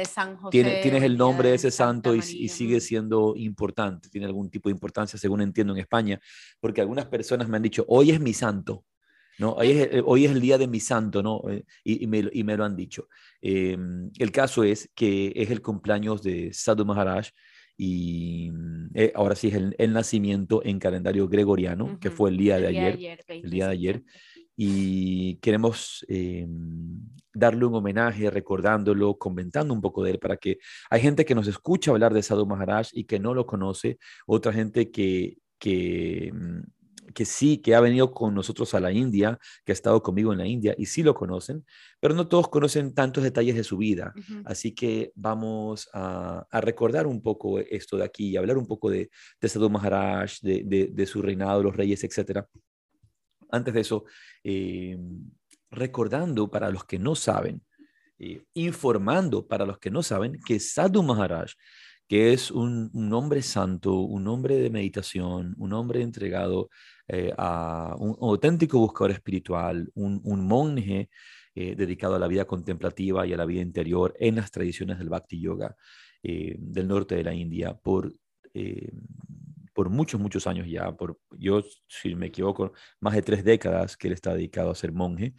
[0.52, 5.18] tienes el nombre de ese santo y, sigue siendo importante, tiene algún tipo de importancia,
[5.18, 6.20] según entiendo en España,
[6.60, 8.84] porque algunas personas me han dicho, hoy es mi santo,
[9.40, 9.54] ¿no?
[9.54, 11.42] Hoy es, hoy es el día de mi santo, ¿no?
[11.50, 13.08] Eh, y, me, y me, lo han dicho.
[13.42, 17.30] Em, el caso es que es el cumpleaños de Sadhu Maharaj
[17.78, 18.52] y
[19.16, 23.50] ahora sí es el, nacimiento en calendario gregoriano, que fue el día de ayer, el
[23.50, 24.04] día de ayer
[24.56, 26.48] y queremos eh,
[27.34, 31.48] darle un homenaje, recordándolo, comentando un poco de él, para que hay gente que nos
[31.48, 36.62] escucha hablar de Sadhu Maharaj y que no lo conoce, otra gente que, que mm,
[37.14, 40.40] que sí, que ha venido con nosotros a la India, que ha estado conmigo en
[40.40, 41.66] la India y sí lo conocen,
[42.00, 44.14] pero no todos conocen tantos detalles de su vida.
[44.46, 49.10] Así que vamos a, recordar un poco esto de aquí y hablar un poco de,
[49.40, 52.46] de Sadhu Maharaj, de, su reinado, los reyes, etc.
[53.54, 54.06] Antes de eso,
[54.44, 54.98] eh,
[55.70, 57.62] recordando para los que no saben,
[58.18, 61.52] eh, informando para los que no saben que Sadhu Maharaj
[62.08, 66.70] que es un, hombre santo, un hombre de meditación, un hombre entregado
[67.08, 71.10] eh, a un, auténtico buscador espiritual, un, monje
[71.56, 75.40] dedicado a la vida contemplativa y a la vida interior en las tradiciones del Bhakti
[75.40, 75.76] Yoga
[76.22, 78.12] del norte de la India por,
[79.74, 80.92] por muchos, muchos años ya.
[80.96, 84.92] Por, yo, si me equivoco, más de tres décadas que él está dedicado a ser
[84.92, 85.34] monje.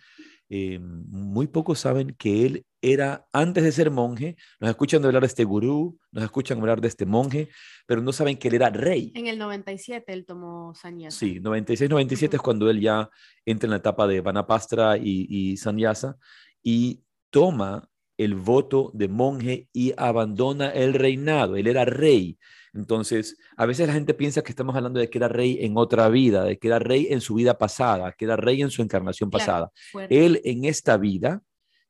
[0.49, 5.45] muy pocos saben que él era antes de ser monje, nos escuchan hablar de este
[5.45, 7.49] gurú, nos escuchan hablar de este monje,
[7.87, 9.11] pero no saben que él era rey.
[9.15, 11.19] En el 97 él tomó sannyasa.
[11.19, 13.09] Sí, 96-97 es cuando él ya
[13.47, 16.19] entra en la etapa de Vanapastra y, y sannyasa
[16.63, 21.57] y toma el voto de monje y abandona el reinado.
[21.57, 22.39] Él era rey.
[22.75, 26.09] Entonces, a veces la gente piensa que estamos hablando de que era rey en otra
[26.09, 29.31] vida, de que era rey en su vida pasada, que era rey en su encarnación
[29.31, 29.71] pasada.
[30.09, 31.43] Él en esta vida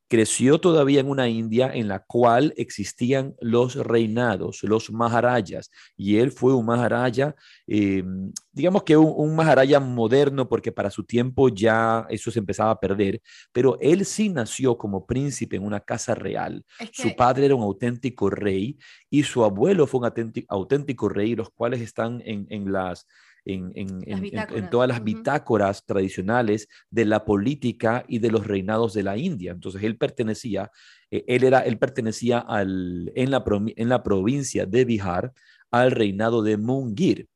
[0.08, 6.30] creció todavía en una India en la cual existían los reinados, los maharajas, y él
[6.30, 7.34] fue un maharaja,
[7.66, 8.04] eh,
[8.52, 12.80] digamos que un, un, maharaja moderno, porque para su tiempo ya eso se empezaba a
[12.80, 13.20] perder,
[13.52, 16.64] pero él sí nació como príncipe en una casa real.
[16.92, 18.78] Su padre era un auténtico rey
[19.10, 23.06] y su abuelo fue un auténtico, rey, los cuales están en, en las
[23.44, 29.52] en, todas las bitácoras tradicionales de la política y de los reinados de la India.
[29.52, 30.70] Entonces él pertenecía,
[31.10, 33.44] eh, él, era, él pertenecía al, en, la,
[33.76, 35.32] en la provincia de Bihar
[35.70, 37.28] al reinado de Mungir.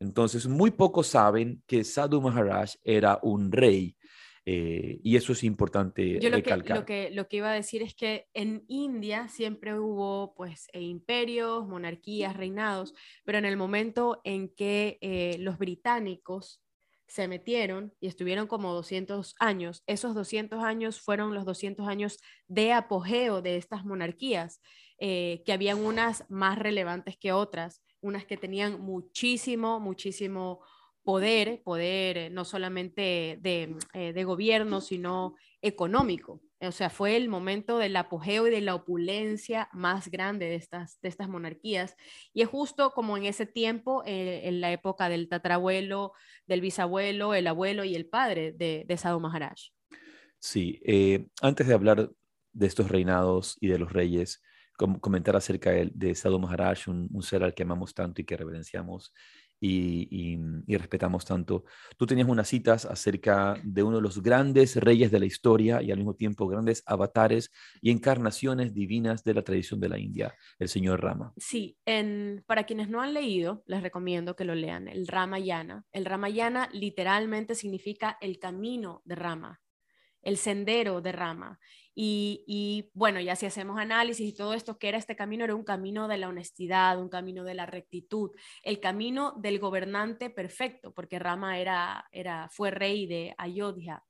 [0.00, 3.96] Entonces muy pocos saben que Sadhu Maharaj era un rey
[4.48, 6.62] eh, y eso es importante Yo lo recalcar.
[6.62, 10.68] Que, lo, que, lo que iba a decir es que en India siempre hubo pues
[10.72, 16.62] e imperios, monarquías, reinados, pero en el momento en que eh, los británicos
[17.08, 22.72] se metieron y estuvieron como 200 años, esos 200 años fueron los 200 años de
[22.72, 24.60] apogeo de estas monarquías,
[24.98, 30.60] eh, que habían unas más relevantes que otras, unas que tenían muchísimo, muchísimo
[31.06, 36.42] poder, poder eh, no solamente de, eh, de, gobierno, sino económico.
[36.60, 41.00] O sea, fue el momento del apogeo y de la opulencia más grande de estas,
[41.00, 41.94] de estas monarquías.
[42.34, 46.12] Y es justo como en ese tiempo, eh, en la época del tatarabuelo,
[46.48, 49.60] del bisabuelo, el abuelo y el padre de, de Sadhu Maharaj.
[50.40, 50.80] Sí,
[51.40, 52.10] antes de hablar
[52.52, 54.42] de estos reinados y de los reyes,
[54.76, 59.12] comentar acerca de, de Sadhu Maharaj, un, ser al que amamos tanto y que reverenciamos
[59.60, 60.36] y,
[60.76, 61.64] respetamos tanto.
[61.96, 65.90] Tú tenías unas citas acerca de uno de los grandes reyes de la historia y
[65.90, 70.68] al mismo tiempo grandes avatares y encarnaciones divinas de la tradición de la India, el
[70.68, 71.32] señor Rama.
[71.36, 75.84] Sí, en, para quienes no han leído, les recomiendo que lo lean, el Ramayana.
[75.92, 79.60] El Ramayana literalmente significa el camino de Rama,
[80.22, 81.58] el sendero de Rama.
[81.98, 85.44] Y, bueno, ya si hacemos análisis y todo esto, que era este camino?
[85.44, 88.32] Era un camino de la honestidad, un camino de la rectitud,
[88.62, 94.04] el camino del gobernante perfecto, porque Rama era, era, fue rey de Ayodhya.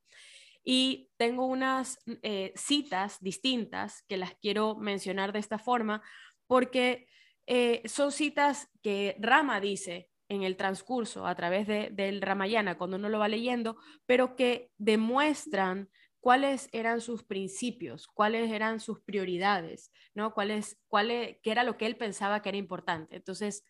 [0.65, 6.01] Y tengo unas eh, citas distintas que las quiero mencionar de esta forma,
[6.45, 7.07] porque
[7.45, 12.97] eh, son citas que Rama dice en el transcurso a través de, del Ramayana cuando
[12.97, 15.89] uno lo va leyendo, pero que demuestran
[16.27, 20.33] cuáles eran sus principios, cuáles eran sus prioridades, ¿no?
[20.33, 23.15] ¿Cuáles, cuál qué era lo que él pensaba que era importante.
[23.15, 23.63] Entonces,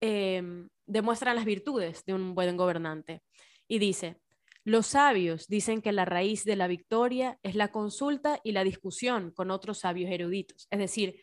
[0.00, 3.22] em, demuestran las virtudes de un buen gobernante.
[3.68, 4.22] Y dice,
[4.64, 9.30] los sabios dicen que la raíz de la victoria es la consulta y la discusión
[9.32, 10.68] con otros sabios eruditos.
[10.70, 11.20] Es decir,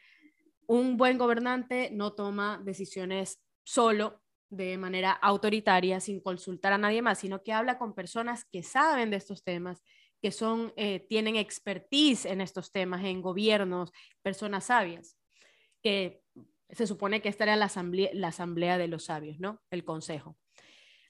[0.68, 7.18] un buen gobernante no toma decisiones solo de manera autoritaria, sin consultar a nadie más,
[7.18, 9.82] sino que habla con personas que saben de estos temas
[10.24, 15.18] que son, eh, tienen expertise en estos temas, en gobiernos, personas sabias,
[15.82, 16.22] que
[16.70, 19.62] se supone que esta era la asamblea, de los sabios, ¿no?
[19.70, 20.38] El consejo.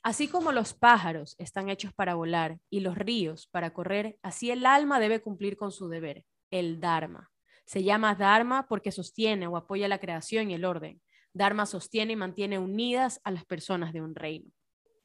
[0.01, 4.65] Así como los pájaros están hechos para volar y los ríos para correr, así el
[4.65, 7.29] alma debe cumplir con su deber, el Dharma.
[7.67, 10.99] Se llama Dharma porque sostiene o apoya la creación y el orden.
[11.33, 14.49] Dharma sostiene y mantiene unidas a las personas de un reino.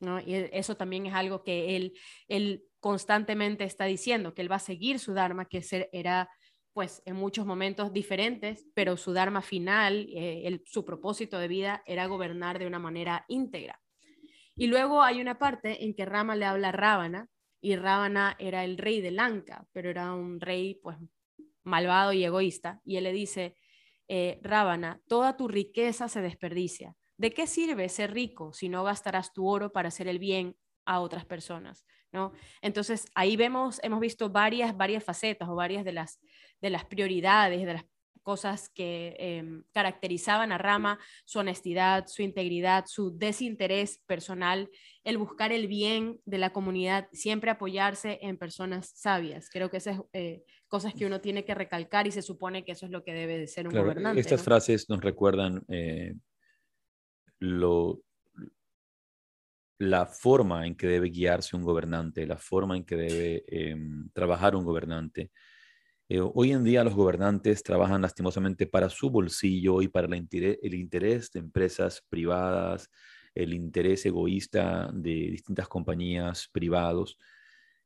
[0.01, 0.19] ¿no?
[0.19, 1.93] Y eso también es algo que él,
[2.27, 5.63] él constantemente está diciendo, que él va a seguir su Dharma, que
[5.93, 6.29] era
[6.73, 12.07] pues en muchos momentos diferentes, pero su Dharma final, eh, su propósito de vida era
[12.07, 13.81] gobernar de una manera íntegra.
[14.55, 17.29] Y luego hay una parte en que Rama le habla a Rábana,
[17.61, 20.97] y Rábana era el rey de Lanka, pero era un rey pues
[21.65, 23.57] malvado y egoísta, y él le dice,
[24.09, 26.97] eh, Rábana, toda tu riqueza se desperdicia.
[27.17, 30.57] ¿De qué sirve ser rico si no gastarás tu oro para hacer el bien
[30.87, 31.85] a otras personas?
[32.13, 32.33] ¿No?
[32.63, 36.21] Entonces, ahí vemos, hemos visto varias, varias facetas o varias de las,
[36.61, 37.85] de las prioridades, de las
[38.29, 44.69] cosas que em, caracterizaban a Rama, su honestidad, su integridad, su desinterés personal,
[45.03, 49.49] el buscar el bien de la comunidad, siempre apoyarse en personas sabias.
[49.49, 52.85] Creo que esas eh, cosas que uno tiene que recalcar y se supone que eso
[52.85, 54.21] es lo que debe de ser un gobernante.
[54.21, 56.15] Estas frases nos recuerdan eh,
[57.39, 58.03] lo,
[59.79, 64.57] la forma en que debe guiarse un gobernante, la forma en que debe em, trabajar
[64.57, 65.31] un gobernante.
[66.09, 70.15] Eh, hoy en día los gobernantes trabajan lastimosamente para su bolsillo y para el
[70.75, 72.91] interés, de empresas privadas,
[73.35, 77.19] el interés egoísta de distintas compañías privados,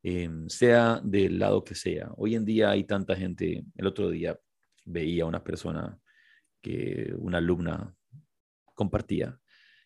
[0.03, 2.11] em, sea del lado que sea.
[2.17, 4.39] Hoy en día hay tanta gente, el otro día
[4.85, 5.99] veía una persona
[6.63, 7.95] que una alumna
[8.75, 9.42] compartía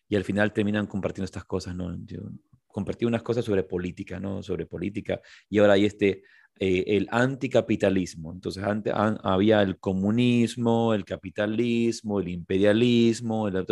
[0.09, 1.95] y al final terminan compartiendo estas cosas, ¿no?
[2.05, 2.19] Yo
[2.67, 4.43] compartí unas cosas sobre política, ¿no?
[4.43, 6.23] Sobre política y ahora hay este
[6.59, 8.33] eh, el anticapitalismo.
[8.33, 13.63] Entonces, antes había el comunismo, el capitalismo, el imperialismo, el,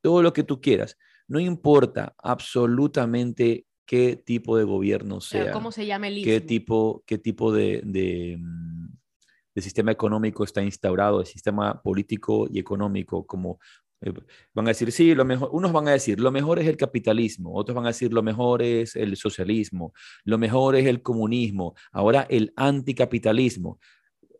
[0.00, 0.96] todo lo que tú quieras.
[1.26, 5.50] No importa absolutamente qué tipo de gobierno sea.
[5.50, 8.86] ¿Cómo se llama el qué tipo, qué tipo de, mm,
[9.54, 13.58] de, sistema económico está instaurado, el sistema político y económico, como
[14.54, 17.54] van a decir, sí, lo mejor, unos van a decir, lo mejor es el capitalismo,
[17.54, 19.92] otros van a decir, lo mejor es el socialismo,
[20.24, 23.78] lo mejor es el comunismo, ahora el anticapitalismo.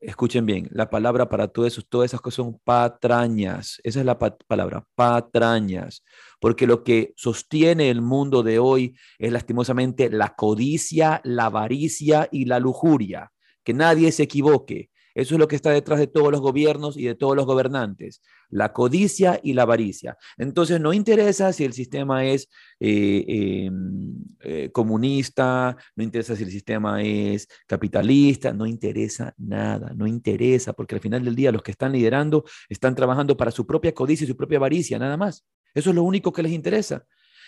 [0.00, 3.80] Escuchen bien, la palabra para todo eso, todas esas cosas son patrañas.
[3.82, 6.04] Esa es la palabra, patrañas.
[6.40, 12.44] Porque lo que sostiene el mundo de hoy es lastimosamente la codicia, la avaricia y
[12.44, 13.32] la lujuria.
[13.64, 14.90] Que nadie se equivoque.
[15.18, 18.22] Eso es lo que está detrás de todos los gobiernos y de todos los gobernantes,
[18.50, 20.16] la codicia y la avaricia.
[20.36, 22.48] Entonces, no interesa si el sistema es
[22.78, 30.06] eh, em, eh, comunista, no interesa si el sistema es capitalista, no interesa nada, no
[30.06, 33.92] interesa, porque al final del día los que están liderando están trabajando para su propia
[33.92, 35.44] codicia y su propia avaricia, nada más.
[35.74, 37.04] Eso es lo único que les interesa.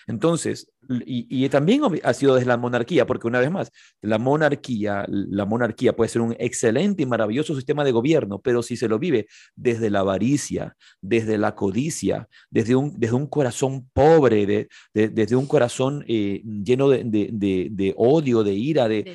[0.07, 0.71] Entonces,
[1.07, 3.71] y, también ha sido desde la monarquía, porque una vez más,
[4.03, 8.77] la monarquía, la monarquía puede ser un excelente y maravilloso sistema de gobierno, pero si
[8.77, 14.47] se lo vive desde la avaricia, desde la codicia, desde un, desde un corazón pobre,
[14.47, 19.15] de, desde un corazón eh, lleno de, odio, de ira, de,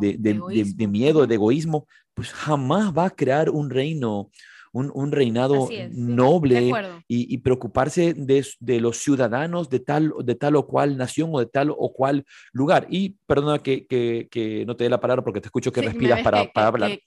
[0.00, 4.30] de miedo, de egoísmo, pues jamás va a crear un reino
[4.74, 6.72] un, reinado noble
[7.06, 11.70] y, preocuparse de, los ciudadanos de tal, de tal o cual nación o de tal
[11.70, 12.86] o cual lugar.
[12.90, 16.98] Y perdona que, no te dé la palabra porque te escucho que respiras para, hablar.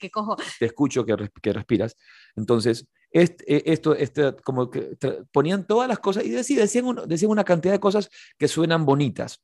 [0.60, 1.96] Te escucho que, respiras.
[2.36, 4.98] Entonces, e, esto, este, como que
[5.32, 6.66] ponían todas las cosas y decían,
[7.06, 9.42] decían una cantidad de cosas que suenan bonitas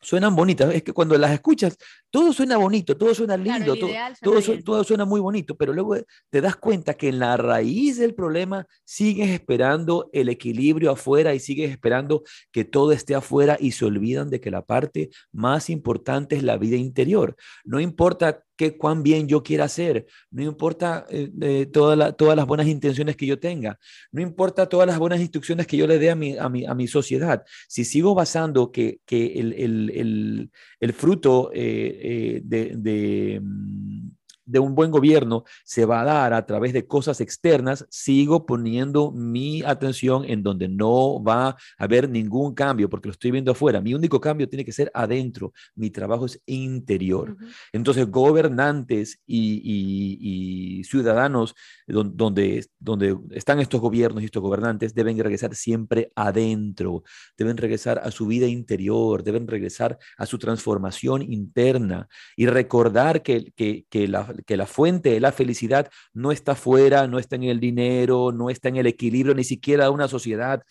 [0.00, 0.74] suenan bonitas.
[0.74, 1.76] Es que cuando las escuchas,
[2.10, 5.96] todo suena bonito, todo suena lindo, todo, todo, suena muy bonito, pero luego
[6.30, 11.40] te das cuenta que en la raíz del problema sigues esperando el equilibrio afuera y
[11.40, 12.22] sigues esperando
[12.52, 16.56] que todo esté afuera y se olvidan de que la parte más importante es la
[16.56, 17.36] vida interior.
[17.64, 23.16] No importa qué cuán bien yo quiera hacer, no importa eh, todas las buenas intenciones
[23.16, 23.78] que yo tenga,
[24.12, 26.74] no importa todas las buenas instrucciones que yo le dé a mi, a mi, a
[26.74, 30.50] mi sociedad, si sigo basando que, que el, el, el,
[30.80, 31.60] el, fruto eh,
[32.02, 34.08] eh, de, de, mm,
[34.46, 39.10] de un buen gobierno se va a dar a través de cosas externas, sigo poniendo
[39.10, 43.80] mi atención en donde no va a haber ningún cambio, porque lo estoy viendo afuera.
[43.80, 45.52] Mi único cambio tiene que ser adentro.
[45.74, 47.36] Mi trabajo es interior.
[47.72, 51.54] Entonces, gobernantes y, ciudadanos
[51.86, 57.02] donde, donde están estos gobiernos y estos gobernantes deben regresar siempre adentro,
[57.36, 63.52] deben regresar a su vida interior, deben regresar a su transformación interna y recordar que,
[63.56, 67.44] que, que la, que la fuente de la felicidad no está fuera, no está en
[67.44, 70.62] el dinero, no está en el equilibrio ni siquiera de una sociedad,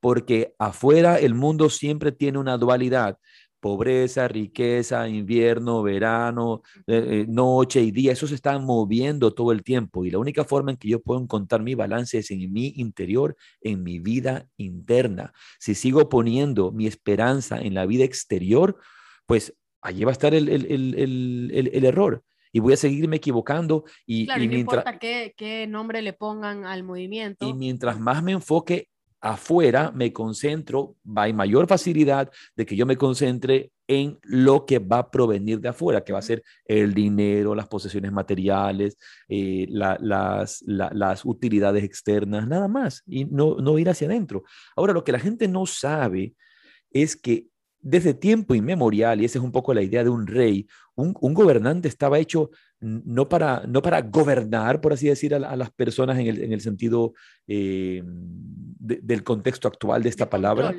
[0.00, 3.18] porque afuera el mundo siempre tiene una dualidad
[3.64, 9.62] pobreza, riqueza, invierno, verano, eh, eh, noche y día, eso se está moviendo todo el
[9.62, 12.74] tiempo y la única forma en que yo puedo encontrar mi balance es en mi
[12.76, 15.32] interior, en mi vida interna.
[15.58, 18.76] Si sigo poniendo mi esperanza en la vida exterior,
[19.24, 22.22] pues allí va a estar el, el error
[22.54, 23.84] y voy a seguirme equivocando.
[24.06, 27.48] Y, claro, y no importa qué, qué, nombre le pongan al movimiento.
[27.48, 28.88] Y mientras más me enfoque
[29.20, 34.98] afuera me concentro, hay mayor facilidad de que yo me concentre en lo que va
[34.98, 38.96] a provenir de afuera, que va a ser el dinero, las posesiones materiales,
[39.28, 44.44] eh, las, las utilidades externas, nada más, y no, no ir hacia adentro.
[44.76, 46.34] Ahora, lo que la gente no sabe
[46.92, 47.48] es que
[47.84, 50.66] desde tiempo inmemorial, y esa es un poco la idea de un rey,
[50.96, 56.18] un, gobernante estaba hecho no para, no para gobernar, por así decir, a, las personas
[56.18, 57.14] en el, sentido
[57.46, 60.74] eh, del contexto actual de esta palabra.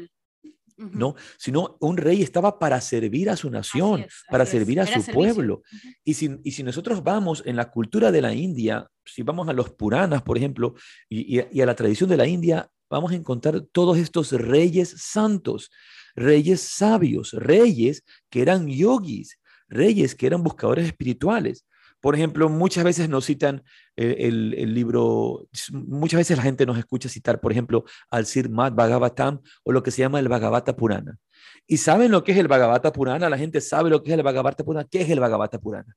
[0.78, 1.16] ¿no?
[1.38, 5.64] Sino un rey estaba para servir a su nación, para servir a su pueblo.
[6.04, 9.54] Y si, y si, nosotros vamos en la cultura de la India, si vamos a
[9.54, 10.76] los Puranas, por ejemplo,
[11.10, 15.72] y, y a la tradición de la India, vamos a encontrar todos estos reyes santos
[16.16, 19.38] reyes sabios, reyes que eran yogis,
[19.68, 21.66] reyes que eran buscadores espirituales.
[22.02, 23.64] Por ejemplo, muchas veces nos citan
[23.96, 29.42] eh, el, libro, muchas veces la gente nos escucha citar, por ejemplo, al Sirmat Bhagavatam
[29.64, 31.18] o lo que se llama el Bhagavata Purana.
[31.66, 33.30] ¿Y saben lo que es el Bhagavata Purana?
[33.30, 34.88] La gente sabe lo que es el Bhagavata Purana.
[34.90, 35.96] ¿Qué es el Bhagavata Purana?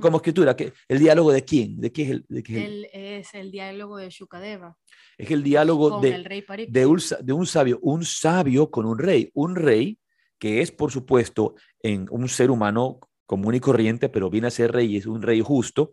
[0.00, 0.56] Como escritura,
[0.88, 1.78] ¿el diálogo de quién?
[1.78, 4.76] ¿De qué es el, es el diálogo de Shukadeva.
[5.18, 9.54] Es el diálogo de, de, un, de un sabio, un sabio con un rey, un
[9.54, 9.98] rey
[10.38, 14.72] que es, por supuesto, en un ser humano común y corriente, pero viene a ser
[14.72, 15.92] rey, es un rey justo,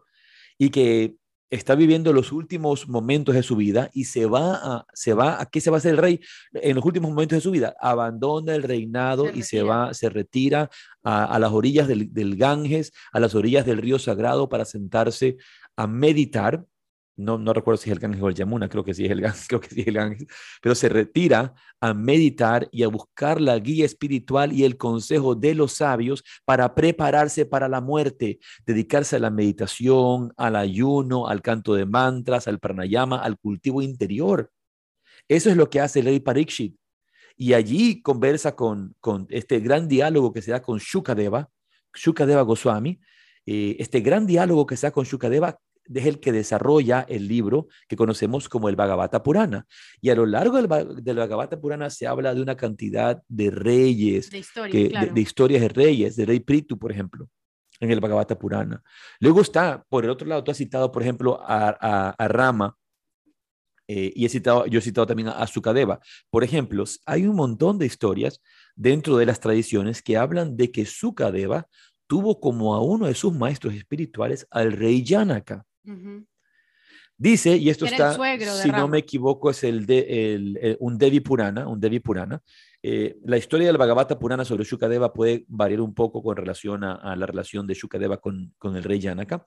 [0.57, 1.15] y que
[1.51, 5.45] está viviendo los últimos momentos de su vida y se va a, se va, ¿a
[5.47, 6.19] qué se va a hacer el rey
[6.53, 7.75] en los últimos momentos de su vida?
[7.79, 10.69] Abandona el reinado y se va, se retira
[11.03, 15.35] a, las orillas del, del, Ganges, a las orillas del río Sagrado para sentarse
[15.75, 16.65] a meditar
[17.17, 19.21] no, no recuerdo si es el Ganges o el Yamuna, creo que sí es el
[19.21, 20.27] Ganges, creo que sí es el Ganges,
[20.61, 25.55] pero se retira a meditar y a buscar la guía espiritual y el consejo de
[25.55, 31.73] los sabios para prepararse para la muerte, dedicarse a la meditación, al ayuno, al canto
[31.73, 34.51] de mantras, al pranayama, al cultivo interior.
[35.27, 36.75] Eso es lo que hace Lady Parikshit.
[37.37, 41.49] Y allí conversa con, con este gran diálogo que se da con Shukadeva,
[41.93, 42.99] Shukadeva Goswami,
[43.45, 47.67] eh, este gran diálogo que se da con Shukadeva es el que desarrolla el libro
[47.87, 49.65] que conocemos como el Bhagavata Purana.
[49.99, 54.29] Y a lo largo del, del Bhagavata Purana se habla de una cantidad de reyes,
[54.29, 57.27] de, historias de reyes, de rey Pritu, por ejemplo,
[57.79, 58.81] en el Bhagavata Purana.
[59.19, 62.77] Luego está, por el otro lado, tú has citado, por ejemplo, a, Rama,
[63.87, 65.99] eh, y he citado, yo he citado también a, a Sukadeva.
[66.29, 68.41] Por ejemplo, hay un montón de historias
[68.75, 71.67] dentro de las tradiciones que hablan de que Sukadeva
[72.07, 75.01] tuvo como a uno de sus maestros espirituales al rey
[77.21, 78.17] Dice, y esto está,
[78.63, 82.41] si no me equivoco, es el de, un Devi Purana, un Devi Purana.
[82.81, 87.15] Eh, la historia del Bhagavata Purana sobre Shukadeva puede variar un poco con relación a,
[87.15, 89.45] la relación de Shukadeva con, con, el rey Janaka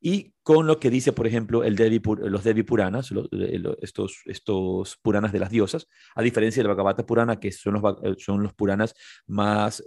[0.00, 4.96] y con lo que dice, por ejemplo, el Devi, los Devi Puranas, eh, estos, estos
[5.02, 8.54] Puranas de las diosas, a diferencia del Bhagavata Purana, que son los, eh, son los
[8.54, 8.94] Puranas
[9.26, 9.84] más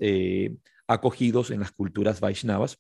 [0.86, 2.80] acogidos en las culturas Vaishnavas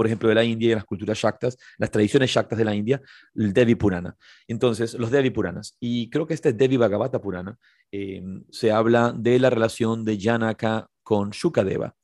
[0.00, 3.02] por ejemplo, de la India y las culturas Shaktas, las tradiciones Shaktas de la India,
[3.34, 4.16] el Devi Purana.
[4.48, 5.76] Entonces, los Devi Puranas.
[5.78, 7.58] Y creo que este Devi Bhagavata Purana
[7.92, 11.94] eh, se habla de la relación de Janaka con Shukadeva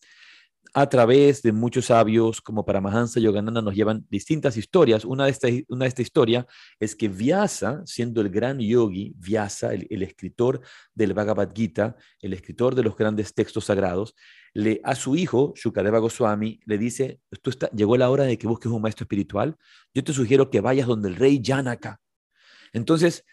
[0.77, 5.07] a través de muchos sabios como Paramahansa y Yogananda nos llevan distintas historias.
[5.07, 6.47] Una de estas una de esta historia
[6.79, 10.61] es que Vyasa, siendo el gran yogi, Vyasa, el, escritor
[10.93, 14.15] del Bhagavad Gita, el escritor de los grandes textos sagrados,
[14.53, 18.47] le, a su hijo, Shukadeva Goswami, le dice, Tú está, llegó la hora de que
[18.47, 19.57] busques un maestro espiritual,
[19.95, 22.03] yo te sugiero que vayas donde el rey Janaka.
[22.75, 23.25] Entonces,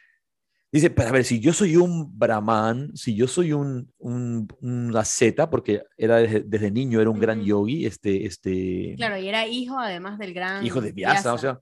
[0.74, 5.06] Dice, pero a ver, si yo soy un brahman, si yo soy un, un, una
[5.06, 8.96] zeta, porque era desde, niño era un gran yogi, este, este...
[8.98, 10.66] Claro, y era hijo además del gran...
[10.66, 11.62] Hijo de Vyasa, o sea,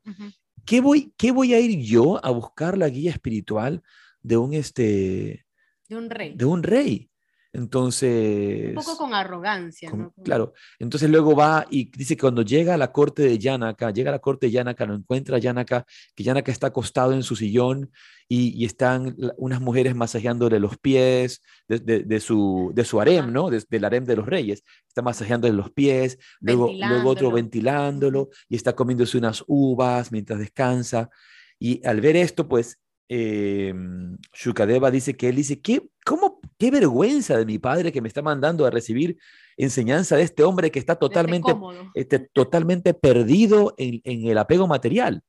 [0.66, 3.84] ¿qué, voy, ¿qué voy a ir yo a buscar la guía espiritual
[4.22, 5.46] de un, este...
[5.90, 6.34] De un rey.
[6.34, 7.11] De un rey.
[7.54, 8.70] Entonces...
[8.70, 10.14] Un poco con arrogancia, ¿no?
[10.24, 10.54] Claro.
[10.80, 14.14] Entonces luego va y dice que cuando llega a la corte de Yanaka, llega a
[14.14, 15.86] la corte de Yanaka, lo encuentra Yanaka,
[16.16, 17.92] que Yanaka está acostado en su sillón
[18.30, 23.50] y, están unas mujeres masajeándole los pies de, su, de su harem, ¿no?
[23.50, 24.64] del harem de los reyes.
[24.88, 31.10] Está masajeándole los pies, luego, luego otro ventilándolo y está comiéndose unas uvas mientras descansa.
[31.60, 32.80] Y al ver esto, pues
[33.14, 33.74] eh,
[34.34, 36.31] Shukadeva dice que él dice, ¿qué, cómo,
[36.62, 39.18] qué vergüenza de mi padre que me está mandando a recibir
[39.58, 41.56] enseñanza de este hombre que está totalmente,
[41.96, 45.24] este, totalmente perdido en, el apego material.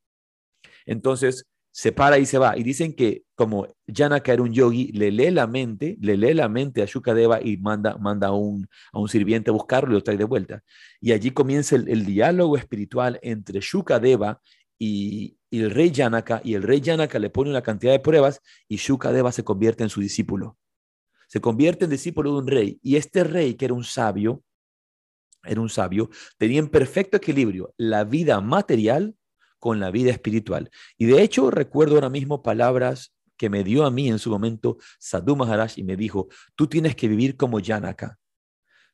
[0.85, 2.59] Entonces se para y se va.
[2.59, 6.51] Y dicen que como Janaka era un yogi, le lee la mente, le lee la
[6.51, 10.03] mente a Shukadeva y manda, manda a, un, a un sirviente a buscarlo y lo
[10.03, 10.63] trae de vuelta.
[11.01, 14.39] Y allí comienza el, el diálogo espiritual entre Shukadeva
[14.79, 18.77] y, el rey Yanaka, y el rey Yanaka le pone una cantidad de pruebas y
[18.77, 20.59] Shukadeva se convierte en su discípulo.
[21.33, 24.45] Se convierte en discípulo de un rey y este rey, que era un sabio,
[25.43, 29.17] era un sabio, tenía en perfecto equilibrio la vida material
[29.59, 30.71] con la vida espiritual.
[30.99, 34.77] Y de hecho recuerdo ahora mismo palabras que me dio a mí en su momento
[34.99, 38.19] Sadhu Maharaj y me dijo, tú tienes que vivir como Janaka.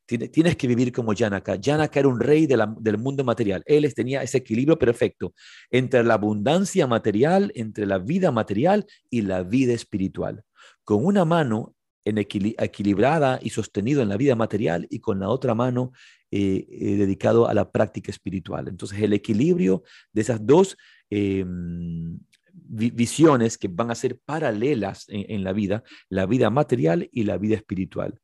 [0.07, 1.59] Tienes que vivir como Janaka.
[1.61, 3.64] Janaka era un rey del mundo material.
[3.66, 5.34] Él tenía ese equilibrio perfecto
[5.72, 10.45] entre la abundancia material, entre la vida material y la vida espiritual.
[10.84, 11.74] Con una mano
[12.09, 15.92] en equilibrada y sostenido en la vida material y con la otra mano
[16.30, 18.68] eh, eh, dedicado a la práctica espiritual.
[18.68, 19.82] Entonces, el equilibrio
[20.12, 20.76] de esas dos
[21.11, 22.18] em,
[22.52, 27.56] visiones que van a ser paralelas en, la vida, la vida material y la vida
[27.56, 28.18] espiritual.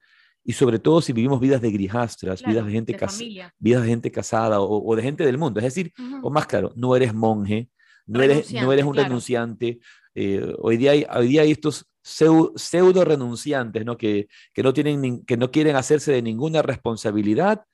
[0.44, 2.96] Y sobre todo si vivimos vidas de grijastras, vidas, de gente
[3.58, 5.60] vidas de gente casada o, de gente del mundo.
[5.60, 7.70] Es decir, o más claro, no eres monje,
[8.06, 9.78] no eres, no eres un renunciante.
[10.14, 11.06] Eh, hoy, día hay,
[11.38, 17.64] hay estos pseudo, renunciantes que no quieren hacerse de ninguna responsabilidad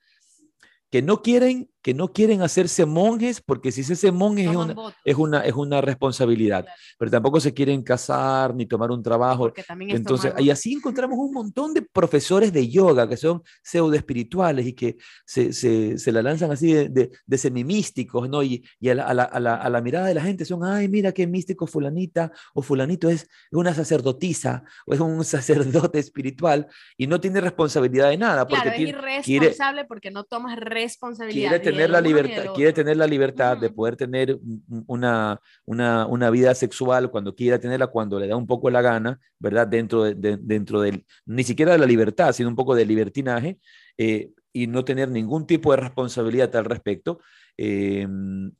[0.91, 4.75] que no quieren, que no quieren hacerse monjes, porque si se hace monje es una,
[5.05, 6.65] es una, es una responsabilidad,
[6.99, 9.53] pero tampoco se quieren casar ni tomar un trabajo.
[9.79, 14.73] Entonces, y así encontramos un montón de profesores de yoga que son pseudo espirituales y
[14.73, 18.43] que se, se, se la lanzan así de, de, de semimísticos, ¿no?
[18.43, 21.13] Y, y a, la, a, la, a, la, mirada de la gente son, ay, mira
[21.13, 26.67] qué místico fulanita o fulanito es una sacerdotisa o es un sacerdote espiritual
[26.97, 28.45] y no tiene responsabilidad de nada.
[28.45, 31.49] Porque claro, es irresponsable porque no tomas responsabilidad responsabilidad.
[31.49, 34.37] Quiere tener, la libertad, quiere tener la libertad de poder tener
[34.87, 39.19] una, una, una, vida sexual cuando quiera tenerla, cuando le da un poco la gana,
[39.39, 39.67] ¿verdad?
[39.67, 43.59] Dentro, de, dentro del, ni siquiera de la libertad, sino un poco de libertinaje,
[43.97, 47.19] eh, y no tener ningún tipo de responsabilidad al respecto.
[47.57, 48.07] Eh,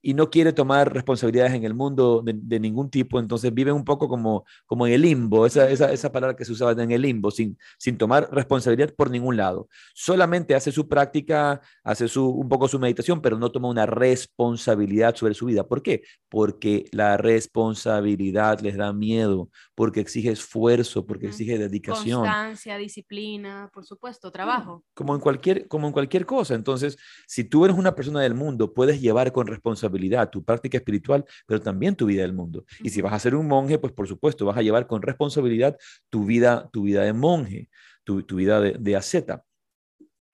[0.01, 4.07] y no quiere tomar responsabilidades en el mundo de, ningún tipo, entonces vive un poco
[4.07, 7.31] como, como en el limbo, esa, esa, esa, palabra que se usaba en el limbo,
[7.31, 9.69] sin, sin tomar responsabilidad por ningún lado.
[9.93, 15.15] Solamente hace su práctica, hace su, un poco su meditación, pero no toma una responsabilidad
[15.15, 15.67] sobre su vida.
[15.67, 16.03] ¿Por qué?
[16.29, 22.21] Porque la responsabilidad les da miedo, porque exige esfuerzo, porque exige dedicación.
[22.21, 24.83] Constancia, disciplina, por supuesto, trabajo.
[24.93, 26.55] Como en cualquier, como en cualquier cosa.
[26.55, 31.23] Entonces, si tú eres una persona del mundo, puedes llevar con responsabilidad tu práctica espiritual,
[31.45, 32.65] pero también tu vida del mundo.
[32.81, 35.77] Y si vas a ser un monje, pues por supuesto vas a llevar con responsabilidad
[36.09, 37.69] tu vida, tu vida de monje,
[38.03, 39.43] tu, vida de, de asceta.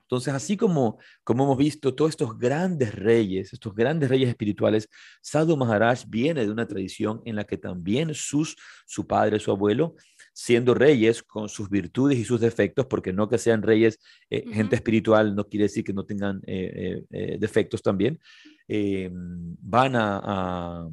[0.03, 4.87] Entonces, así como, como hemos visto todos estos grandes reyes, estos grandes reyes espirituales,
[5.21, 9.95] Sadhu Maharaj viene de una tradición en la que también sus, su padre, su abuelo,
[10.37, 14.75] siendo reyes con sus virtudes y sus defectos, porque no que sean reyes, eh, gente
[14.75, 18.19] espiritual no quiere decir que no tengan eh, eh, defectos también,
[18.67, 20.87] van a,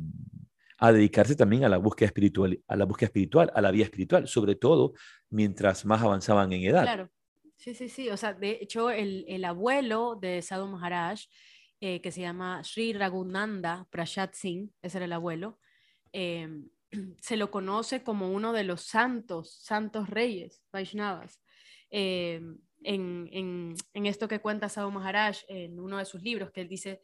[0.78, 4.26] a, dedicarse también a la búsqueda espiritual, a la búsqueda espiritual, a la vida espiritual,
[4.28, 4.94] sobre todo
[5.28, 6.84] mientras más avanzaban en edad.
[6.84, 7.10] Claro,
[7.58, 11.20] sí, sí, sí, o sea, de hecho el, el abuelo de Sadhu Maharaj,
[11.80, 15.58] que se llama Sri Raghunanda Prasad Singh, ese era el abuelo,
[17.20, 21.40] se lo conoce como uno de los santos, santos reyes, Vaishnavas.
[21.90, 22.40] Eh,
[22.82, 27.02] en, esto que cuenta Sadhu Maharaj en uno de sus libros, que él dice,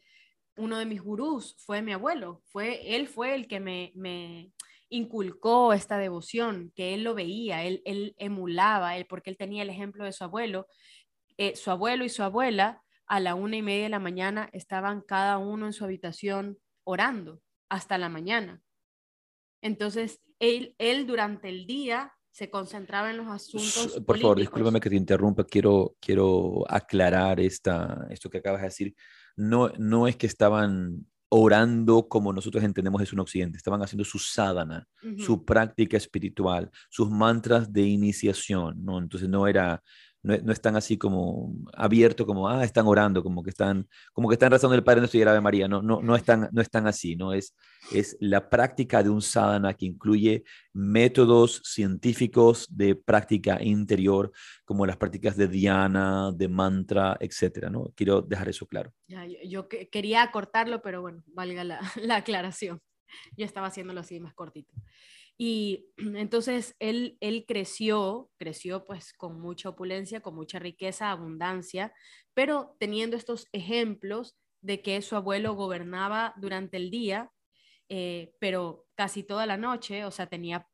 [0.56, 4.52] uno de mis gurús fue mi abuelo, fue, él fue el que me,
[4.92, 9.70] inculcó esta devoción, que él lo veía, él, él emulaba, él, porque él tenía el
[9.70, 10.66] ejemplo de su abuelo.
[11.38, 15.00] Eh, su abuelo y su abuela a la una y media de la mañana estaban
[15.00, 18.60] cada uno en su habitación orando hasta la mañana.
[19.62, 24.00] Entonces, él, él durante el día se concentraba en los asuntos.
[24.06, 28.94] Por favor, discúlpame que te interrumpa, quiero, quiero aclarar esta, esto que acabas de decir.
[29.36, 34.18] No, no es que estaban orando como nosotros entendemos eso en Occidente, estaban haciendo su
[34.18, 38.98] sadhana, su práctica espiritual, sus mantras de iniciación, ¿no?
[38.98, 39.80] Entonces no era,
[40.22, 44.34] no, no, están así como abiertos, como, ah, están orando, como que están, como que
[44.34, 45.68] están rezando el Padre Nuestro y el Ave María.
[45.68, 47.32] No, no, no, están, no están así, ¿no?
[47.32, 47.54] Es,
[47.92, 54.30] es la práctica de un sadhana que incluye métodos científicos de práctica interior,
[54.64, 57.92] como las prácticas de dhyana, de mantra, etcétera, ¿no?
[57.94, 58.92] Quiero dejar eso claro.
[59.08, 62.80] Ya, yo, quería acortarlo, pero bueno, valga la, la aclaración.
[63.36, 64.72] Yo estaba haciéndolo así más cortito.
[65.42, 71.94] Y entonces él, él creció, creció pues con mucha opulencia, con mucha riqueza, abundancia,
[72.34, 77.32] pero teniendo estos ejemplos de que su abuelo gobernaba durante el día,
[77.88, 80.68] eh, pero casi toda la noche, o sea, tenía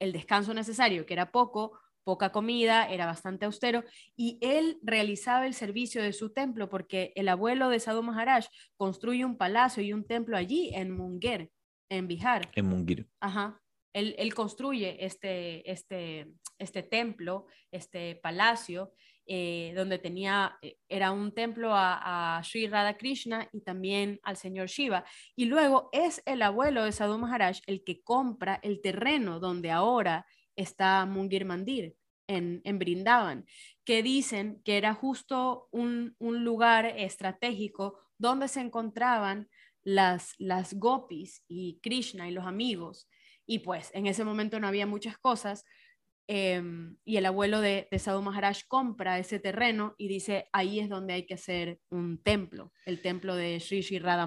[0.00, 3.84] el descanso necesario, que era poco, poca comida, era bastante austero,
[4.16, 8.46] y él realizaba el servicio de su templo porque el abuelo de Sadhu Maharaj
[8.78, 11.50] construye un palacio y un templo allí en Munger,
[11.90, 12.50] En Bihar.
[12.54, 13.06] En Mungir.
[13.20, 13.60] Ajá.
[13.96, 16.26] Él, construye este, este,
[16.58, 18.92] este templo, este palacio,
[19.24, 24.36] eh, donde tenía, eh, era un templo a, a, Sri Radha Krishna y también al
[24.36, 25.04] señor Shiva.
[25.34, 30.26] Y luego es el abuelo de Sadhu Maharaj el que compra el terreno donde ahora
[30.56, 31.96] está Mungir Mandir
[32.28, 33.46] en, en Brindavan,
[33.84, 39.48] que dicen que era justo un, un lugar estratégico donde se encontraban
[39.84, 43.08] las, las gopis y Krishna y los amigos.
[43.46, 45.64] Y pues en ese momento no había muchas cosas,
[46.28, 50.88] Em, y el abuelo de, de Sadhu Maharaj compra ese terreno y dice, ahí es
[50.88, 54.26] donde hay que hacer un templo, el templo de Sri Sri Radha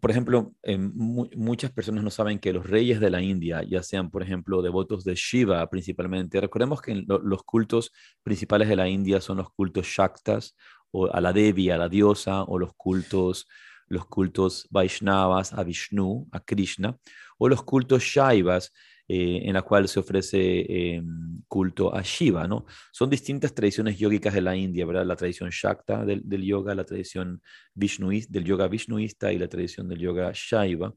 [0.00, 3.82] por ejemplo, eh, mu muchas personas no saben que los reyes de la India, ya
[3.82, 7.92] sean, por ejemplo, devotos de Shiva principalmente, recordemos que lo, los cultos
[8.22, 10.56] principales de la India son los cultos Shaktas,
[10.92, 13.46] o a la Devi, a la diosa, o los cultos
[13.86, 16.96] los cultos Vaishnavas a Vishnu, a Krishna,
[17.38, 18.72] o los cultos Shaivas,
[19.06, 21.02] eh, en la cual se ofrece eh,
[21.46, 22.64] culto a Shiva, ¿no?
[22.90, 25.04] Son distintas tradiciones yógicas de la India, ¿verdad?
[25.04, 27.42] La tradición Shakta del, yoga, la tradición
[27.74, 30.94] del yoga Vishnuista y la tradición del yoga Shaiva.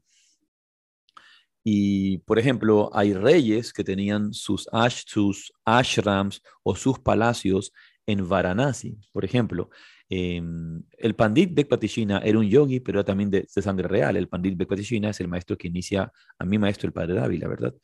[1.62, 7.74] Y, por ejemplo, hay reyes que tenían sus, ash, sus ashrams o sus palacios
[8.06, 8.98] en Varanasi.
[9.12, 9.68] Por ejemplo,
[10.10, 10.42] eh,
[10.98, 14.16] el Pandit Bekpatishina era un yogi, pero también de, de sangre real.
[14.16, 17.74] El Pandit Bekpatishina es el maestro que inicia a mi maestro, el padre Dávila, ¿verdad?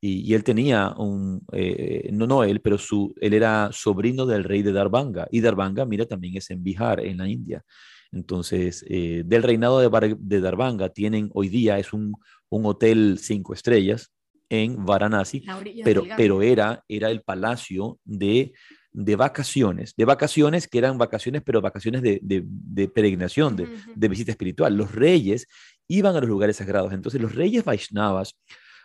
[0.00, 4.44] Y, y él tenía un, eh, no, no él, pero su, él era sobrino del
[4.44, 5.26] rey de Darbanga.
[5.30, 7.64] Y Darbanga, mira, también es en Bihar, en la India.
[8.12, 12.14] Entonces, eh, del reinado de, Bar de Darbanga tienen hoy día, es un,
[12.48, 14.12] un hotel cinco estrellas
[14.48, 15.44] en Varanasi,
[15.82, 18.52] pero, pero era, era el palacio de
[18.96, 24.08] de vacaciones, de vacaciones que eran vacaciones, pero vacaciones de, de, de peregrinación, de, de,
[24.08, 24.74] visita espiritual.
[24.74, 25.46] Los reyes
[25.86, 26.94] iban a los lugares sagrados.
[26.94, 28.38] Entonces los reyes Vaishnavas,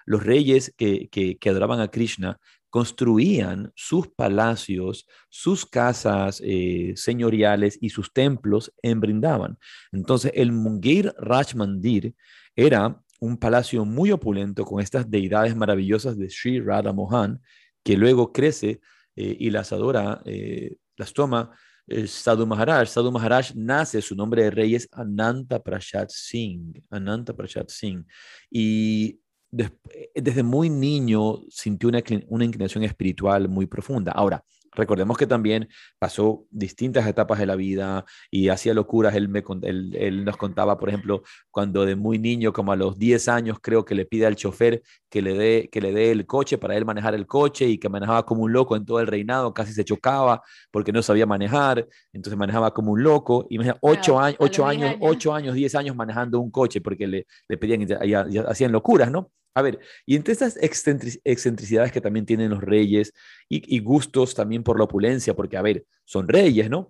[0.05, 2.37] los reyes que, que, que adoraban a Krishna,
[2.69, 9.57] construían sus palacios, sus casas eh, señoriales y sus templos en Brindavan.
[9.93, 12.15] Entonces el Mungir Raj Mandir
[12.53, 17.41] era un palacio muy opulento con estas deidades maravillosas de Sri Radha Mohan,
[17.81, 18.81] que luego crece
[19.15, 21.51] eh, y las adora, eh, las toma
[21.87, 22.87] eh, Sadhu Maharaj.
[22.87, 28.05] Sadhu Maharaj nace, su nombre de rey es Ananta Prasad Singh, Ananta Prasad Singh.
[28.49, 29.19] Y
[29.51, 34.13] desde muy niño sintió una, una inclinación espiritual muy profunda.
[34.13, 34.41] Ahora,
[34.73, 35.67] Recordemos que también
[35.99, 39.15] pasó distintas etapas de la vida y hacía locuras.
[39.15, 42.97] Él, me, él, él, nos contaba, por ejemplo, cuando de muy niño, como a los
[42.97, 46.25] 10 años, creo que le pide al chofer que le dé, que le dé el
[46.25, 49.07] coche para él manejar el coche y que manejaba como un loco en todo el
[49.07, 50.41] reinado, casi se chocaba
[50.71, 53.45] porque no sabía manejar, entonces manejaba como un loco.
[53.49, 57.27] Y me 8 años, 8 años, 8 años, 10 años manejando un coche porque le,
[57.49, 59.31] le pedían, ya, ya hacían locuras, ¿no?
[59.53, 63.13] A ver, y entre estas excentricidades que también tienen los reyes
[63.49, 66.89] y, y, gustos también por la opulencia, porque, a ver, son reyes, ¿no?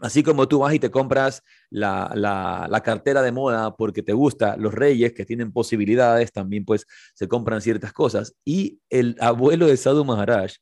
[0.00, 4.12] Así como tú vas y te compras la, la, la, cartera de moda porque te
[4.12, 8.34] gusta, los reyes que tienen posibilidades también pues se compran ciertas cosas.
[8.44, 10.52] Y el abuelo de Sadhu Maharaj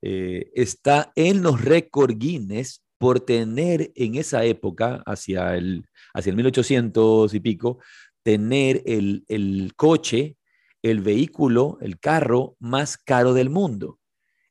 [0.00, 5.84] eh, está en los récord Guinness por tener en esa época, hacia el,
[6.14, 7.78] hacia el 1800 y pico,
[8.22, 10.36] tener el, el coche
[10.82, 13.98] el vehículo, el carro más caro del mundo,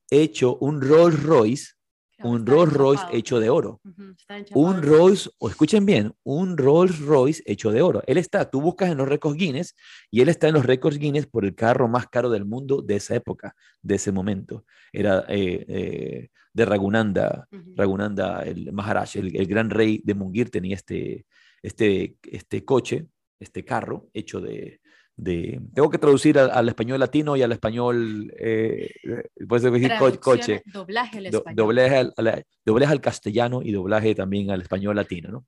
[0.10, 1.74] hecho un Rolls Royce,
[2.24, 3.80] un Rolls Royce hecho de oro.
[3.84, 4.16] Uh -huh,
[4.56, 8.02] un Rolls, o escuchen bien, un Rolls Royce hecho de oro.
[8.08, 9.76] Él está, tú buscas en los récords Guinness
[10.10, 12.96] y él está en los récords Guinness por el carro más caro del mundo de
[12.96, 14.66] esa época, de ese momento.
[14.92, 17.74] Era eh, eh, de Ragunanda, uh -huh.
[17.78, 21.26] Ragunanda, el Maharaj, el, el, gran rey de Mungir tenía este,
[21.62, 23.08] este, este coche,
[23.40, 24.80] este carro hecho de,
[25.18, 28.92] de, tengo que traducir al, al, español latino y al español, eh,
[29.50, 30.62] puedes decir co coche.
[30.66, 31.56] Doblaje al español.
[31.56, 35.46] Do, doblaje, al, al, doblaje al, castellano y doblaje también al español latino, ¿no?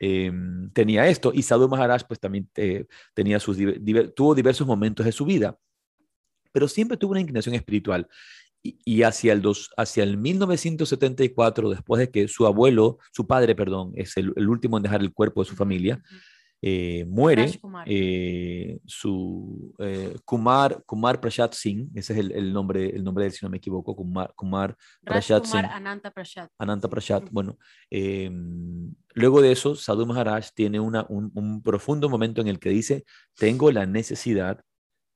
[0.00, 0.30] Eh,
[0.74, 2.84] tenía esto y Sadhu Maharaj pues también eh,
[3.14, 5.58] tenía sus, diver, tuvo diversos momentos de su vida,
[6.52, 8.08] pero siempre tuvo una inclinación espiritual.
[8.62, 13.54] Y, y hacia, el dos, hacia el 1974, después de que su abuelo, su padre,
[13.54, 17.04] perdón, es el, el último en dejar el cuerpo de su familia, uh -huh eh,
[17.06, 23.24] muere eh, su eh, Kumar, Kumar Prasad Singh, ese es el, el, nombre, el nombre
[23.24, 25.64] de él, si no me equivoco, Kumar, Kumar Prasad Singh.
[25.64, 26.48] Ananta Prasad.
[26.58, 27.28] Ananta -huh.
[27.30, 27.58] Bueno,
[27.90, 32.70] em, luego de eso, Sadhu Maharaj tiene una, un, un, profundo momento en el que
[32.70, 33.04] dice,
[33.36, 34.60] tengo la necesidad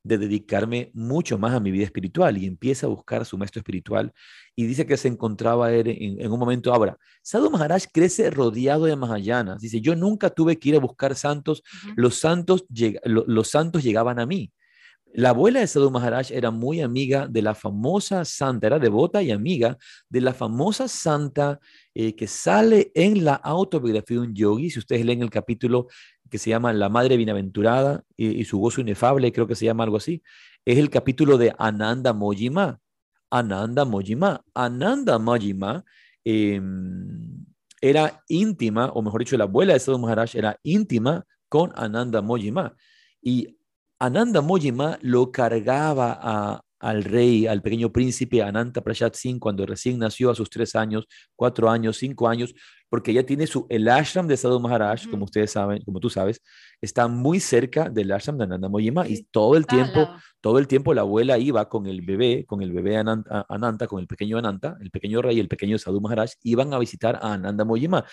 [0.03, 3.61] de dedicarme mucho más a mi vida espiritual y empieza a buscar a su maestro
[3.61, 4.13] espiritual
[4.57, 6.97] y dice que se encontraba él en, un momento ahora.
[7.23, 9.61] Sadhu Maharaj crece rodeado de Mahayanas.
[9.61, 11.63] Dice, yo nunca tuve que ir a buscar santos,
[11.97, 12.65] los, santos
[13.05, 14.53] los santos llegaban a mí.
[15.13, 19.33] La abuela de Sadhu Maharaj era muy amiga de la famosa santa, era devota y
[19.33, 19.77] amiga
[20.09, 21.59] de la famosa santa
[21.95, 24.71] eh, que sale en la autobiografía de un yogi.
[24.71, 25.89] Si ustedes leen el capítulo
[26.31, 29.97] que se llama La Madre Bienaventurada y, su gozo inefable, creo que se llama algo
[29.97, 30.23] así,
[30.65, 32.81] es el capítulo de Ananda Mojima.
[33.31, 34.43] Ananda Mojima.
[34.55, 35.85] Ananda Mojima
[36.25, 37.45] em,
[37.81, 42.75] era íntima, o mejor dicho, la abuela de Sadhu Maharaj era íntima con Ananda Mojima.
[43.21, 43.59] Y
[43.99, 50.31] Ananda Mojima lo cargaba al rey, al pequeño príncipe Ananta Prasad Singh cuando recién nació
[50.31, 51.07] a sus tres años,
[51.37, 52.55] cuatro años, cinco años,
[52.91, 56.43] porque ella tiene su, el ashram de Sadhu Maharaj, como ustedes saben, como tú sabes,
[56.81, 60.09] está muy cerca del ashram de Ananda Mojima y todo el tiempo,
[60.41, 64.07] todo el tiempo la abuela iba con el bebé, con el bebé Ananta, con el
[64.07, 68.05] pequeño Ananta, el pequeño rey, el pequeño Sadhu Maharaj, iban a visitar a Ananda Mojima.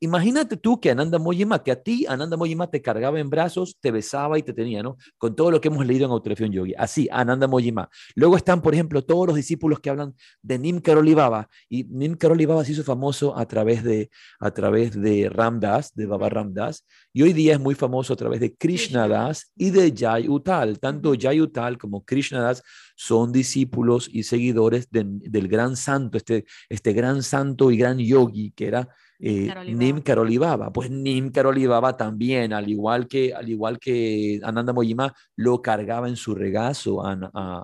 [0.00, 3.92] imagínate tú que Ananda Mojima, que a ti Ananda Mojima te cargaba en brazos, te
[3.92, 4.96] besaba y te tenía, ¿no?
[5.18, 6.74] Con todo lo que hemos leído en Autorefión Yogi.
[6.76, 7.88] Así, Ananda Mojima.
[8.16, 12.64] Luego están, por ejemplo, todos los discípulos que hablan de Nim Karolibaba y Nim Karolibaba
[12.64, 13.99] se hizo famoso a través de
[14.38, 18.40] a través de Ramdas, de Baba Ramdas, y hoy día es muy famoso a través
[18.40, 20.78] de Krishna Das y de Jai Utal.
[20.78, 22.62] Tanto Jai Utal como Krishna Das
[22.96, 28.66] son discípulos y seguidores del gran santo, este, este gran santo y gran yogi que
[28.66, 28.88] era
[29.22, 30.72] eh, Nim Karolibaba.
[30.72, 36.16] Pues Nim Karolibaba también, al igual que, al igual que Ananda Mojima, lo cargaba en
[36.16, 37.12] su regazo a,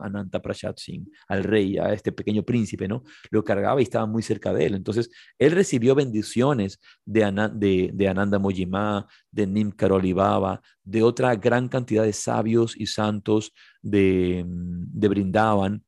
[0.02, 3.04] Ananta Prasad Singh, al rey, a este pequeño príncipe, ¿no?
[3.30, 4.74] Lo cargaba y estaba muy cerca de él.
[4.74, 11.68] Entonces, él recibió bendiciones de, de, de Ananda Mojima, de Nim Karolibaba, de otra gran
[11.68, 13.52] cantidad de sabios y santos
[13.82, 15.85] de, de Brindavan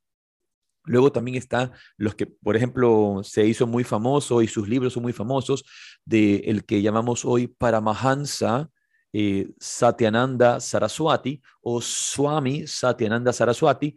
[0.88, 5.02] Luego también está los que, por ejemplo, se hizo muy famoso y sus libros son
[5.02, 5.64] muy famosos,
[6.04, 8.70] de el que llamamos hoy Paramahansa
[9.12, 13.96] eh, Satyananda Saraswati o Swami Satyananda Saraswati,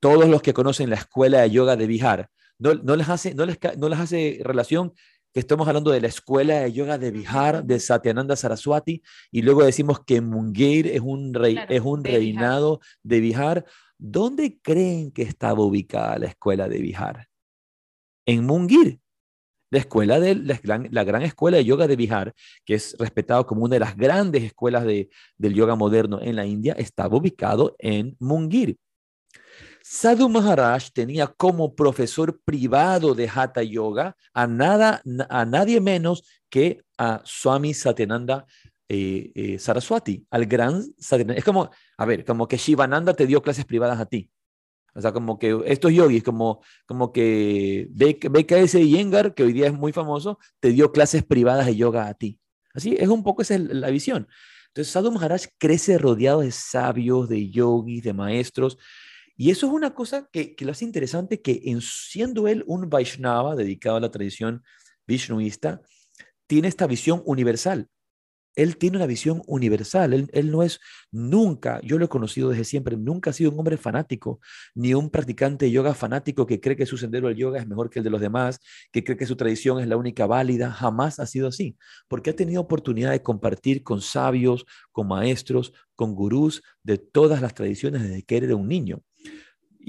[0.00, 2.30] todos los que conocen la escuela de yoga de Bihar.
[2.58, 4.92] No, les, hace, no, les, no les hace relación
[5.38, 10.00] estamos hablando de la escuela de yoga de Bihar, de Satyananda Saraswati, y luego decimos
[10.04, 13.64] que Mungir es un, rey, es un reinado de Bihar.
[13.98, 17.26] ¿Dónde creen que estaba ubicada la escuela de Bihar?
[18.26, 19.00] En Mungir,
[19.70, 22.34] la escuela de la gran, escuela de yoga de Bihar,
[22.64, 26.46] que es respetado como una de las grandes escuelas de, del yoga moderno en la
[26.46, 28.78] India, estaba ubicado en Mungir.
[29.90, 36.84] Sadhu Maharaj tenía como profesor privado de Hatha Yoga a, nada, a nadie menos que
[36.98, 38.44] a Swami Satyananda
[38.86, 43.64] eh, eh, Saraswati, al gran Es como, a ver, como que Shivananda te dio clases
[43.64, 44.30] privadas a ti.
[44.94, 49.72] O sea, como que estos yogis, como, como que BKS Yengar, que hoy día es
[49.72, 52.38] muy famoso, te dio clases privadas de yoga a ti.
[52.74, 54.28] Así es un poco esa es la visión.
[54.66, 58.76] Entonces, Sadhu Maharaj crece rodeado de sabios, de yogis, de maestros.
[59.40, 62.90] Y eso es una cosa que, que lo hace interesante, que en, siendo él un
[62.90, 64.64] Vaishnava dedicado a la tradición
[65.06, 65.80] vishnuista,
[66.48, 67.88] tiene esta visión universal.
[68.56, 70.28] Él tiene una visión universal.
[70.32, 70.80] Él, no es
[71.12, 74.40] nunca, yo lo he conocido desde siempre, nunca ha sido un hombre fanático,
[74.74, 77.88] ni un practicante de yoga fanático que cree que su sendero del yoga es mejor
[77.88, 78.58] que el de los demás,
[78.90, 80.72] que cree que su tradición es la única válida.
[80.72, 81.76] Jamás ha sido así,
[82.08, 87.54] porque ha tenido oportunidad de compartir con sabios, con maestros, con gurús de todas las
[87.54, 89.04] tradiciones desde que era un niño.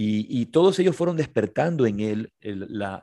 [0.02, 3.02] Y, todos ellos fueron despertando en él la,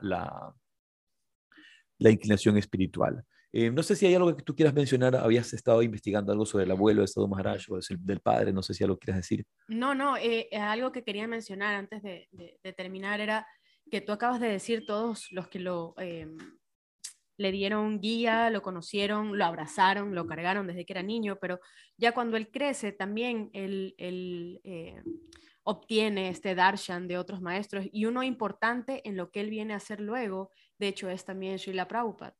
[1.99, 3.23] inclinación espiritual.
[3.53, 6.65] Eh, no sé si hay algo que tú quieras mencionar, habías estado investigando algo sobre
[6.65, 9.45] el abuelo de Sadhu Maharaj o del padre, no sé si algo quieras decir.
[9.67, 12.27] No, no, eh, algo que quería mencionar antes de,
[12.75, 13.45] terminar era
[13.91, 16.35] que tú acabas de decir todos los que lo eh,
[17.37, 21.59] le dieron guía, lo conocieron, lo abrazaron, lo cargaron desde que era niño, pero
[21.95, 24.61] ya cuando él crece también él, él
[25.69, 29.77] obtiene este darshan de otros maestros y uno importante en lo que él viene a
[29.77, 30.49] hacer luego,
[30.79, 32.37] de hecho es también Srila Prabhupada,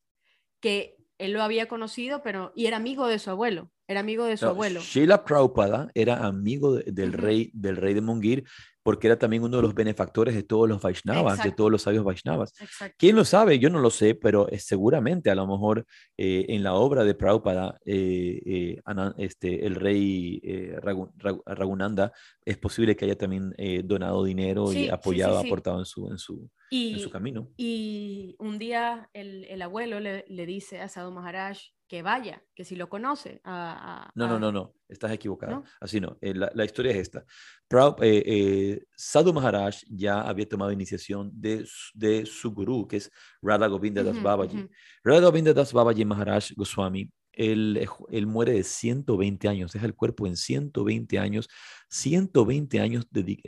[0.62, 4.38] que él lo había conocido, pero y era amigo de su abuelo, era amigo de
[4.38, 4.82] su abuelo.
[4.82, 8.44] Sheila Prabhupada era amigo del rey del rey de Mungir
[8.88, 12.06] porque era también uno de los benefactores de todos los Vaishnavas, de todos los sabios
[12.06, 12.54] Vaishnavas.
[12.98, 13.60] ¿Quién lo sabe?
[13.60, 15.86] Yo no lo sé, pero es seguramente a lo mejor
[16.16, 18.82] eh, en la obra de Prabhupada, eh, eh,
[19.18, 20.42] este, el rey
[21.46, 22.14] Ragunanda,
[22.46, 27.00] es posible que haya también donado dinero y apoyado, aportado en su, en su, en
[27.00, 27.50] su camino.
[27.58, 31.58] Y un día el, el abuelo le, le, dice a Sadhu Maharaj,
[31.88, 33.40] que vaya, que si lo conoce.
[33.44, 35.64] A, no, no, no, no, estás equivocada.
[35.80, 37.26] Así no, eh, la, historia es esta.
[38.02, 43.12] Eh, eh, Sadhu Maharaj ya había tomado iniciación de, de su gurú, que es
[43.42, 44.68] Radha Govinda Das Babaji.
[45.04, 50.28] Radha Govinda Das Babaji Maharaj Goswami, él, él, muere de 120 años, deja el cuerpo
[50.28, 51.48] en 120 años,
[51.90, 53.40] 120 años de,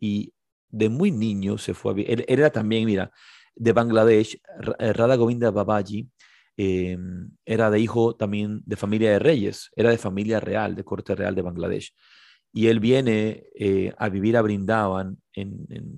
[0.00, 0.32] y
[0.68, 3.10] de muy niño se fue a él, él era también, mira,
[3.56, 4.40] de Bangladesh,
[4.78, 6.08] Radha Govinda Babaji,
[6.56, 11.14] Em, era de hijo también de familia de reyes, era de familia real, de corte
[11.14, 11.92] real de Bangladesh.
[12.52, 15.18] Y él viene eh, a vivir a Brindavan,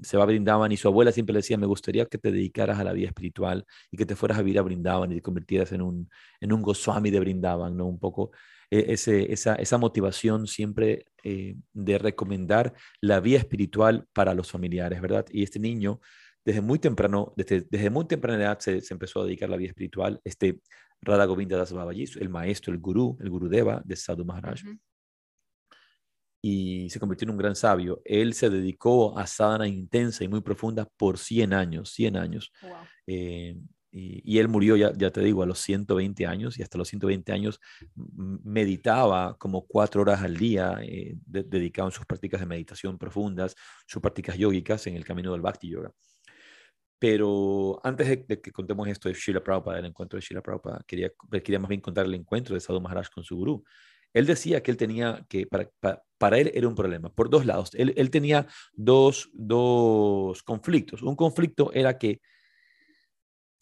[0.02, 2.78] se va a Brindavan y su abuela siempre le decía, me gustaría que te dedicaras
[2.78, 5.72] a la vida espiritual y que te fueras a vivir a Brindavan y te convirtieras
[5.72, 6.08] en un,
[6.40, 7.86] en un Goswami de Brindavan, ¿no?
[7.86, 8.30] Un poco
[8.70, 15.26] e, esa, esa, motivación siempre eh, de recomendar la vida espiritual para los familiares, ¿verdad?
[15.30, 16.00] Y este niño
[16.46, 19.70] desde muy temprano, desde, desde muy temprana edad se, empezó a dedicar a la vida
[19.70, 20.20] espiritual.
[20.22, 20.60] Este
[21.02, 24.60] Radha Govinda Das Babaji, el maestro, el gurú, el gurudeva de Sadhu Maharaj.
[26.40, 28.00] Y se convirtió en un gran sabio.
[28.04, 32.52] Él se dedicó a sadhana intensa y muy profunda por 100 años, 100 años.
[33.08, 33.56] Eh,
[33.90, 37.32] y, él murió, ya, ya, te digo, a los 120 años y hasta los 120
[37.32, 37.58] años
[38.44, 44.00] meditaba como cuatro horas al día, eh, dedicado en sus prácticas de meditación profundas, sus
[44.00, 45.90] prácticas yógicas en el camino del Bhakti Yoga.
[46.98, 51.10] Pero antes de, que contemos esto de Shila Prabhupada, el encuentro de Shila Prabhupada, quería,
[51.30, 53.64] quería más bien contar el encuentro de Sadhu Maharaj con su gurú.
[54.14, 55.70] Él decía que él tenía que, para,
[56.16, 57.70] para, él era un problema, por dos lados.
[57.74, 61.02] Él, él tenía dos, dos conflictos.
[61.02, 62.22] Un conflicto era que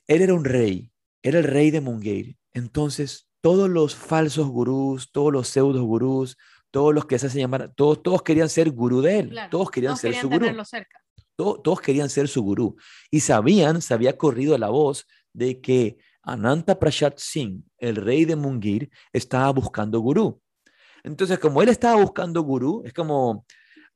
[0.07, 2.37] él era un rey, era el rey de Mungeir.
[2.53, 6.37] Entonces, todos los falsos gurús, todos los pseudo gurús,
[6.71, 9.97] todos los que se hacen llamar, todos, todos querían ser gurú de él, todos querían
[9.97, 10.47] ser su gurú.
[10.65, 11.04] Cerca
[11.37, 12.77] todos querían ser su gurú
[13.11, 18.37] y sabían, se había corrido la voz de que Ananta Prasad Singh, el rey de
[18.37, 20.41] Mungir, estaba buscando gurú.
[21.03, 23.45] Entonces, como él estaba buscando gurú, es como,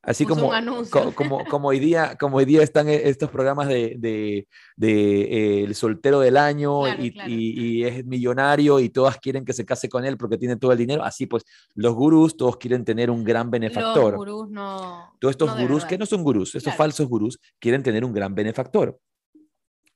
[0.01, 0.49] Así como,
[1.15, 4.47] como, como, hoy día, como hoy día están e, estos programas de, de,
[4.87, 9.89] eh, el soltero del año y, Y, es millonario y todas quieren que se case
[9.89, 11.03] con él porque tiene todo el dinero.
[11.03, 11.43] Así pues,
[11.75, 14.13] los gurús todos quieren tener un gran benefactor.
[14.13, 15.13] Los gurús no.
[15.19, 18.97] Todos estos gurús que no son gurús, estos falsos gurús quieren tener un gran benefactor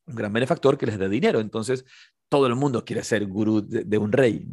[0.05, 1.39] un gran benefactor que les dé dinero.
[1.39, 1.85] Entonces,
[2.33, 4.43] todo el mundo quiere ser gurú de, un rey,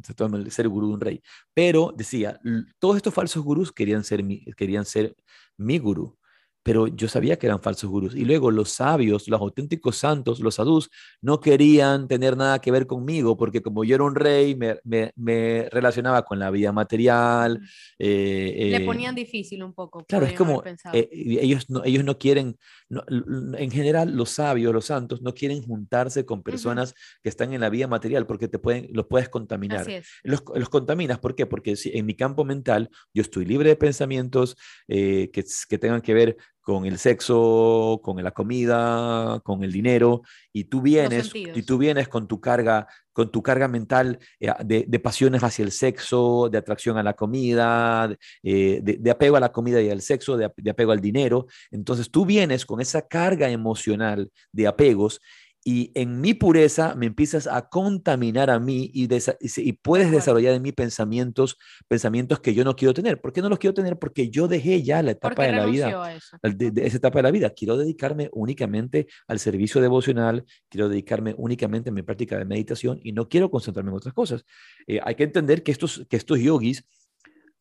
[0.50, 1.22] ser gurú de un rey.
[1.54, 2.38] Pero decía,
[2.78, 4.22] todos estos falsos gurús querían ser
[4.54, 5.16] querían ser
[5.56, 6.19] mi gurú
[6.62, 8.14] pero yo sabía que eran falsos gurús.
[8.14, 10.90] Y luego los sabios, los auténticos santos, los sadhus,
[11.22, 16.24] no querían tener nada que ver conmigo, porque como yo era un rey, me, relacionaba
[16.24, 17.60] con la vida material.
[17.98, 20.04] Eh, Le eh, ponían difícil un poco.
[20.04, 22.58] Claro, es como eh, ellos, no, ellos no quieren,
[22.90, 27.70] en general los sabios, los santos, no quieren juntarse con personas que están en la
[27.70, 29.86] vida material, porque te pueden, los puedes contaminar.
[30.22, 31.46] Los, los, contaminas, ¿por qué?
[31.46, 34.56] Porque en mi campo mental yo estoy libre de pensamientos
[34.86, 40.64] que, que tengan que ver con el sexo, con la comida, con el dinero, y
[40.64, 45.42] tú vienes, y tú vienes con tu carga, con tu carga mental eh, de, pasiones
[45.42, 49.90] hacia el sexo, de atracción a la comida, eh, de, apego a la comida y
[49.90, 51.46] al sexo, de, apego al dinero.
[51.70, 55.20] Entonces tú vienes con esa carga emocional de apegos
[55.62, 60.62] y en mi pureza me empiezas a contaminar a mí y, y, puedes desarrollar en
[60.62, 63.20] mí pensamientos, pensamientos que yo no quiero tener.
[63.20, 63.98] ¿Por qué no los quiero tener?
[63.98, 67.50] Porque yo dejé ya la etapa de la vida, de, esa etapa de la vida.
[67.50, 73.12] Quiero dedicarme únicamente al servicio devocional, quiero dedicarme únicamente a mi práctica de meditación y
[73.12, 74.44] no quiero concentrarme en otras cosas.
[74.86, 76.86] Eh, hay que entender que estos, que estos yogis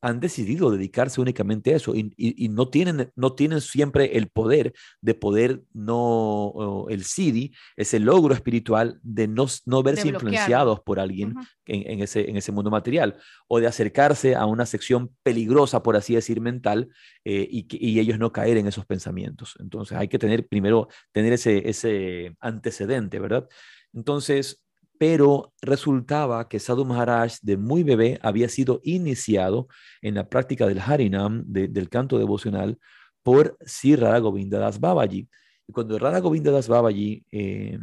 [0.02, 5.14] han decidido dedicarse únicamente a eso y, no, tienen, no tienen siempre el poder de
[5.14, 11.36] poder no, el CD, ese logro espiritual de no, no verse influenciados por alguien
[11.66, 16.16] en, ese, en ese mundo material o de acercarse a una sección peligrosa, por así
[16.16, 16.90] decir, mental
[17.26, 19.56] eh, y, y, ellos no caer en esos pensamientos.
[19.60, 23.48] Entonces hay que tener primero, tener ese, ese antecedente, ¿verdad?
[23.94, 24.62] Entonces,
[25.00, 29.70] pero resultaba que Sadhu Maharaj de muy bebé había sido iniciado
[30.02, 32.78] en la práctica del Harinam, del canto devocional,
[33.24, 35.30] por Sri Radha Govinda Das Babaji.
[35.68, 37.80] Y cuando Radha Govinda Das Babaji, em,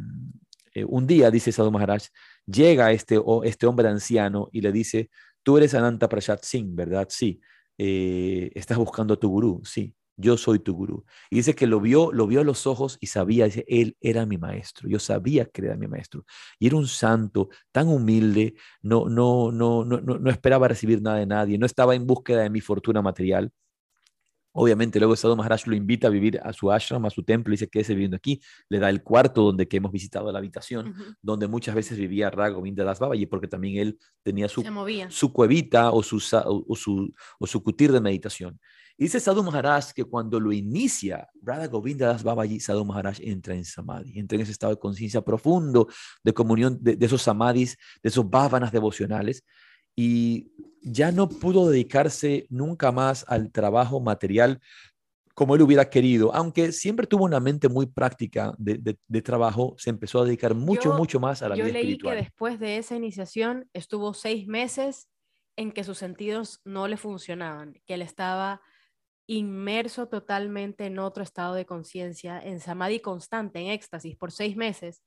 [0.74, 2.02] eh, un día, dice Sadhu Maharaj,
[2.44, 5.08] llega este, este hombre anciano y le dice,
[5.42, 7.06] tú eres Ananta Prasad Singh, ¿verdad?
[7.08, 7.40] Sí.
[7.78, 11.04] Eh, estás buscando a tu gurú, sí yo soy tu gurú.
[11.30, 14.26] Y dice que lo vio, lo vio a los ojos y sabía, dice, él era
[14.26, 14.88] mi maestro.
[14.88, 16.24] Yo sabía que era mi maestro.
[16.58, 21.26] Y era un santo tan humilde, no, no, no, no, no esperaba recibir nada de
[21.26, 23.52] nadie, no estaba en búsqueda de mi fortuna material.
[24.58, 27.58] Obviamente, luego Sadhu Maharaj lo invita a vivir a su ashram, a su templo, y
[27.58, 28.40] dice que viviendo aquí,
[28.70, 32.82] le da el cuarto donde que hemos visitado la habitación, donde muchas veces vivía Raghavinda
[32.82, 34.62] Das Babaji, porque también él tenía su,
[35.10, 38.58] su cuevita o su, o, su, o su kutir de meditación.
[38.98, 43.54] Y dice Sadhu Maharaj que cuando lo inicia Radha Govinda Das Babaji, Sadhu Maharaj entra
[43.54, 45.86] en samadhi, entra en ese estado de conciencia profundo,
[46.24, 49.44] de comunión de, esos samadhis, de esos bhavanas devocionales,
[49.94, 50.50] y
[50.82, 54.60] ya no pudo dedicarse nunca más al trabajo material
[55.34, 60.22] como él hubiera querido, aunque siempre tuvo una mente muy práctica de, trabajo, se empezó
[60.22, 61.98] a dedicar mucho, mucho más a la vida espiritual.
[61.98, 65.10] Yo leí que después de esa iniciación estuvo seis meses
[65.56, 68.62] en que sus sentidos no le funcionaban, que él estaba
[69.26, 75.02] inmerso totalmente en otro estado de conciencia, en samadhi constante, en éxtasis, por seis meses,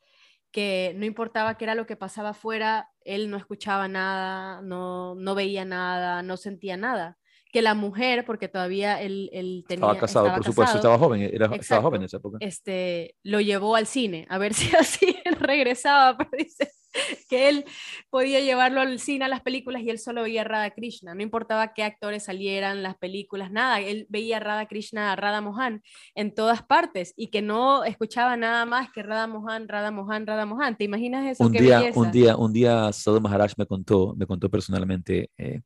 [0.52, 5.36] que no importaba qué era lo que pasaba afuera, él no escuchaba nada, no, no
[5.36, 7.18] veía nada, no sentía nada.
[7.52, 9.86] Que la mujer, porque todavía él, él tenía...
[9.86, 12.38] Estaba casado, por supuesto, estaba joven, era, estaba joven en esa época.
[12.42, 16.72] Este, lo llevó al cine, a ver si así regresaba, pero dice,
[17.30, 17.66] que él
[18.10, 21.22] podía llevarlo al cine a las películas y él solo veía a Radha Krishna, no
[21.22, 25.82] importaba qué actores salieran las películas, nada, él veía a Radha Krishna, a Radha Mohan
[26.16, 30.46] en todas partes y que no escuchaba nada más que Radha Mohan, Radha Mohan, Radha
[30.46, 30.78] Mohan.
[30.78, 31.46] ¿Te imaginas eso?
[31.46, 35.30] Un día, un día, un día Sadhu Maharaj me contó, me contó personalmente.
[35.38, 35.62] Eh,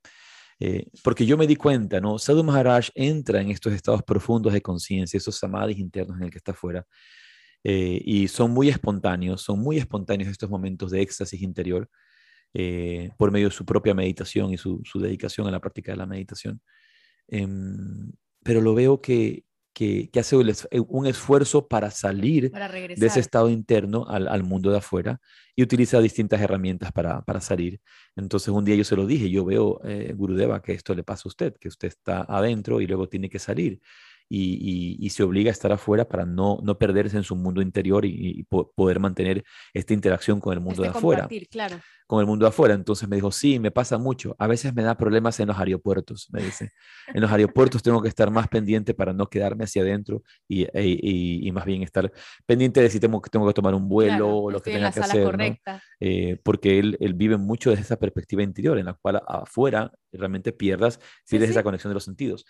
[0.59, 2.17] eh, porque yo me di cuenta, ¿no?
[2.17, 6.38] Sadhu Maharaj entra en estos estados profundos de conciencia, esos samadhis internos en el que
[6.38, 6.86] está fuera,
[7.64, 11.89] eh, y son muy espontáneos, son muy espontáneos estos momentos de éxtasis interior
[12.53, 16.05] eh, por medio de su propia meditación y su, dedicación a la práctica de la
[16.05, 16.61] meditación.
[17.30, 18.11] Em,
[18.43, 20.36] pero lo veo que, que, hace
[20.72, 25.22] eh, un esfuerzo para salir de ese estado interno al, al, mundo de afuera
[25.55, 27.80] y utiliza distintas herramientas para, para, salir.
[28.18, 29.80] Entonces un día yo se lo dije, yo veo,
[30.16, 33.39] Gurudeva, que esto le pasa a usted, que usted está adentro y luego tiene que
[33.39, 33.80] salir
[34.36, 38.45] y, se obliga a estar afuera para no, no perderse en su mundo interior y,
[38.75, 41.27] poder mantener esta interacción con el mundo de afuera.
[41.51, 41.79] Claro.
[42.07, 42.73] Con el mundo de afuera.
[42.73, 44.36] Entonces me dijo, sí, me pasa mucho.
[44.39, 46.71] A veces me da problemas en los aeropuertos, me dice.
[47.13, 51.51] En los aeropuertos tengo que estar más pendiente para no quedarme hacia adentro y, e,
[51.51, 52.11] más bien estar
[52.45, 55.59] pendiente de si tengo, tengo que tomar un vuelo o lo que tenga que hacer.
[55.99, 60.51] Eh, porque él, él vive mucho desde esa perspectiva interior, en la cual afuera realmente
[60.51, 62.45] pierdas, si esa conexión de los sentidos.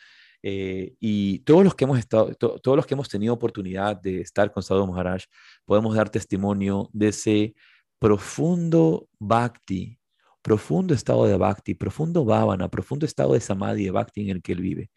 [0.45, 4.51] Eh, y todos los que hemos estado, todos los que hemos tenido oportunidad de estar
[4.51, 5.23] con Sadhu Maharaj,
[5.65, 7.55] podemos dar testimonio de ese
[7.97, 9.97] profundo bhakti,
[10.41, 14.51] profundo estado de bhakti, profundo bhavana, profundo estado de samadhi, de bhakti en el que
[14.51, 14.91] él vive.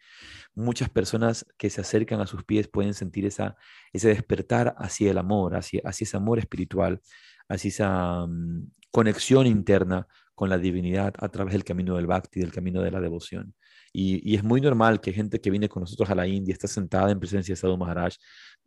[0.53, 3.55] Muchas personas que se acercan a sus pies pueden sentir esa,
[3.93, 7.01] ese despertar hacia el amor, hacia, hacia ese amor espiritual,
[7.47, 12.51] hacia esa mm, conexión interna con la divinidad a través del camino del bhakti, del
[12.51, 13.55] camino de la devoción.
[13.93, 17.11] Y, es muy normal que gente que viene con nosotros a la India, está sentada
[17.11, 18.13] en presencia de Sadhu Maharaj,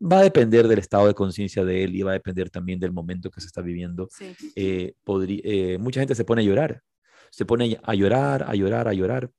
[0.01, 2.93] va a depender del estado de conciencia de él y va a depender también del
[2.93, 4.09] momento que se está viviendo.
[4.57, 6.83] Eh, eh, mucha gente se pone a llorar,
[7.31, 9.31] se pone a llorar, a llorar, a llorar.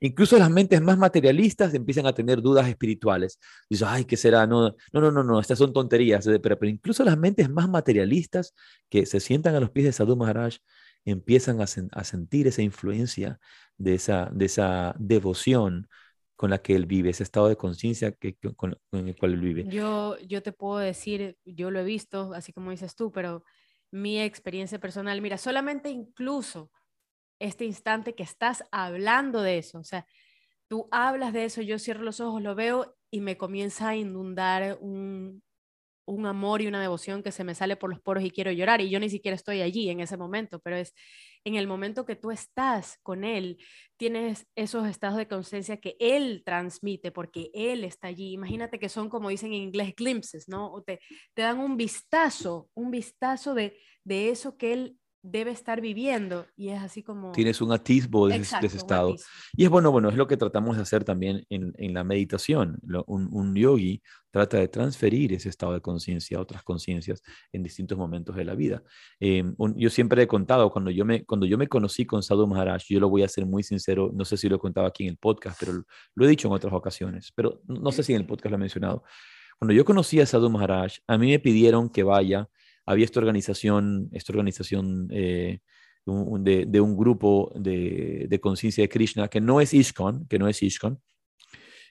[0.00, 3.38] Incluso las mentes más materialistas empiezan a tener dudas espirituales.
[3.70, 4.46] Dice, ay, ¿qué será?
[4.46, 6.26] No, no, no, no, no estas son tonterías.
[6.26, 8.54] Pero, pero incluso las mentes más materialistas
[8.88, 10.56] que se sientan a los pies de Sadhu Maharaj
[11.04, 13.38] empiezan a, sentir esa influencia
[13.76, 15.88] de esa, de esa devoción
[16.36, 19.68] con la que él vive, ese estado de conciencia que, con, el cual él vive.
[19.68, 23.44] Yo, yo te puedo decir, yo lo he visto, así como dices tú, pero
[23.90, 26.70] mi experiencia personal, mira, solamente incluso
[27.38, 30.06] este instante que estás hablando de eso, o sea,
[30.68, 34.78] tú hablas de eso, yo cierro los ojos, lo veo y me comienza a inundar
[34.80, 35.42] un,
[36.06, 38.80] un amor y una devoción que se me sale por los poros y quiero llorar
[38.80, 40.94] y yo ni siquiera estoy allí en ese momento, pero es
[41.44, 43.58] en el momento que tú estás con él,
[43.96, 48.32] tienes esos estados de conciencia que él transmite porque él está allí.
[48.32, 50.72] Imagínate que son como dicen en inglés glimpses, ¿no?
[50.72, 51.00] O te,
[51.34, 56.68] te dan un vistazo, un vistazo de, de eso que él debe estar viviendo y
[56.68, 57.32] es así como...
[57.32, 59.16] Tienes un atisbo de, ese estado.
[59.56, 62.78] Y es bueno, bueno, es lo que tratamos de hacer también en, en la meditación.
[63.06, 67.22] un, un, yogi trata de transferir ese estado de conciencia a otras conciencias
[67.52, 68.82] en distintos momentos de la vida.
[69.18, 72.82] Em, yo siempre he contado, cuando yo, me, cuando yo me conocí con Sadhu Maharaj,
[72.90, 75.10] yo lo voy a ser muy sincero, no sé si lo he contado aquí en
[75.10, 75.84] el podcast, pero
[76.14, 78.60] lo he dicho en otras ocasiones, pero no sé si en el podcast lo he
[78.60, 79.04] mencionado.
[79.58, 82.50] Cuando yo conocí a Sadhu Maharaj, a mí me pidieron que vaya
[82.86, 85.60] había esta organización, esta organización eh,
[86.06, 91.00] de, un grupo de, conciencia de Krishna que no es ISKCON, que no es ISKCON.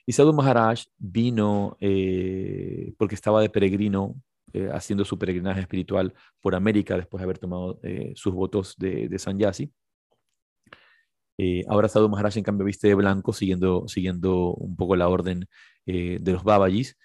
[0.06, 4.14] Y Sadhu Maharaj vino eh, porque estaba de peregrino
[4.52, 7.80] eh, haciendo su peregrinaje espiritual por América después de haber tomado
[8.14, 9.72] sus votos de, de Sanyasi.
[11.38, 15.46] Eh, ahora Sadhu Maharaj, en cambio, viste de blanco, siguiendo, siguiendo un poco la orden
[15.86, 16.96] eh, de los Babajis.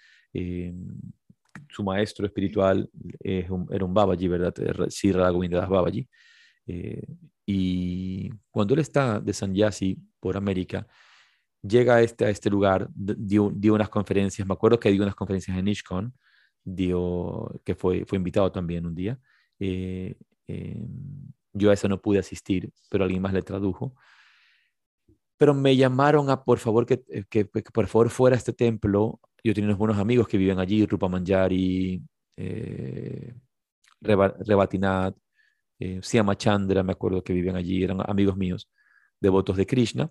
[1.70, 2.88] Eh, su maestro espiritual
[3.20, 4.54] era un Babaji, ¿verdad?
[4.88, 6.08] Sri Raghuvindas Babaji.
[7.46, 10.86] y cuando él está de Sanyasi por América,
[11.62, 15.14] llega a este, a este lugar, dio, dio, unas conferencias, me acuerdo que dio unas
[15.14, 16.14] conferencias en Ishkon,
[16.64, 19.18] dio, que fue, fue invitado también un día.
[19.58, 20.16] Eh,
[21.52, 23.94] yo a eso no pude asistir, pero alguien más le tradujo.
[25.40, 29.20] Pero me llamaron a, por favor, que, eh, que, por favor fuera a este templo.
[29.42, 32.02] Yo tenía unos buenos amigos que viven allí, Rupa Manjari,
[32.36, 33.34] eh,
[34.02, 35.16] Rebatinat,
[35.78, 36.00] eh,
[36.36, 38.68] Chandra, me acuerdo que vivían allí, eran amigos míos,
[39.20, 40.10] devotos de Krishna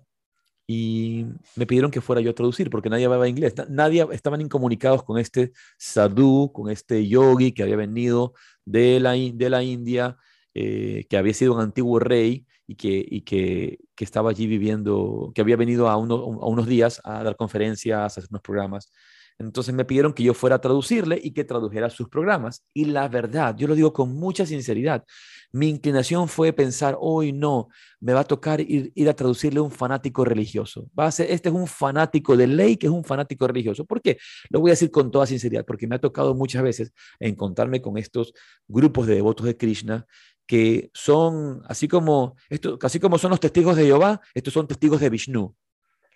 [0.72, 1.26] y
[1.56, 3.54] me pidieron que fuera yo a traducir porque nadie hablaba inglés.
[3.68, 8.34] Nadie estaban incomunicados con este sadhu, con este yogi que había venido
[8.64, 10.16] de la, de la India,
[10.54, 15.56] eh, que había sido un antiguo rey y que, que estaba allí viviendo, que había
[15.56, 18.92] venido a, uno, a, unos días a dar conferencias, a hacer unos programas.
[19.38, 22.62] Entonces me pidieron que yo fuera a traducirle y que tradujera sus programas.
[22.74, 25.04] Y la verdad, yo lo digo con mucha sinceridad,
[25.50, 27.68] mi inclinación fue pensar, hoy no,
[27.98, 30.88] me va a tocar ir, ir, a traducirle a un fanático religioso.
[30.96, 33.84] Va a ser, este es un fanático de ley que es un fanático religioso.
[33.84, 34.18] ¿Por qué?
[34.50, 37.98] Lo voy a decir con toda sinceridad, porque me ha tocado muchas veces encontrarme con
[37.98, 38.32] estos
[38.68, 40.06] grupos de devotos de Krishna
[40.50, 44.98] que son, así como, esto, así como son los testigos de Jehová, estos son testigos
[44.98, 45.54] de Vishnu.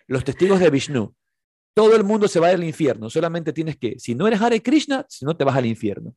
[0.09, 1.15] Los testigos de Vishnu.
[1.73, 5.07] Todo el mundo se va al infierno, solamente tienes que, si no eres Hare Krishna,
[5.09, 6.17] si no te vas al infierno.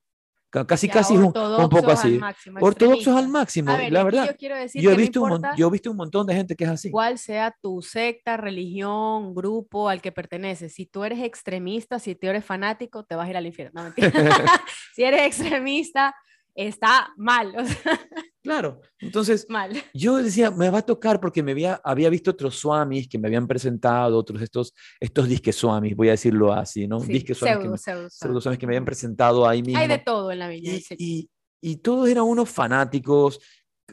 [0.49, 2.17] Casi, casi un, un, poco así.
[2.17, 4.35] Máximo, ortodoxos al máximo, la verdad.
[4.39, 6.89] Yo, yo he visto un, yo he visto un montón de gente que es así.
[6.89, 10.73] Cuál sea tu secta, religión, grupo al que perteneces.
[10.73, 13.83] Si tú eres extremista, si tú eres fanático, te vas a ir al infierno.
[13.83, 13.93] No,
[14.95, 16.15] si eres extremista,
[16.57, 17.53] está mal.
[18.43, 19.73] Claro, entonces mal.
[19.93, 23.27] yo decía, me va a tocar porque me había, había visto otros swamis que me
[23.27, 27.01] habían presentado, otros estos, estos disque swamis, voy a decirlo así, ¿no?
[27.01, 29.81] disque swamis, que, que me habían presentado ahí mismo.
[29.81, 30.71] Hay de todo en la vida.
[30.97, 31.29] Y,
[31.59, 33.37] y, todos eran unos fanáticos,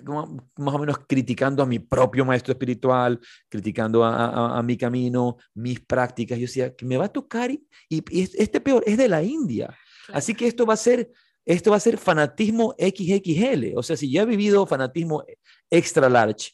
[0.04, 3.18] más o menos criticando a mi propio maestro espiritual,
[3.48, 6.38] criticando a, a, mi camino, mis prácticas.
[6.38, 8.04] Yo decía, que me va a tocar y, y
[8.40, 9.76] este peor es de la India.
[10.12, 11.10] Así que esto va a ser
[11.44, 13.76] esto va a ser fanatismo XXL.
[13.76, 15.24] O sea, si ya he vivido fanatismo
[15.70, 16.52] extra large,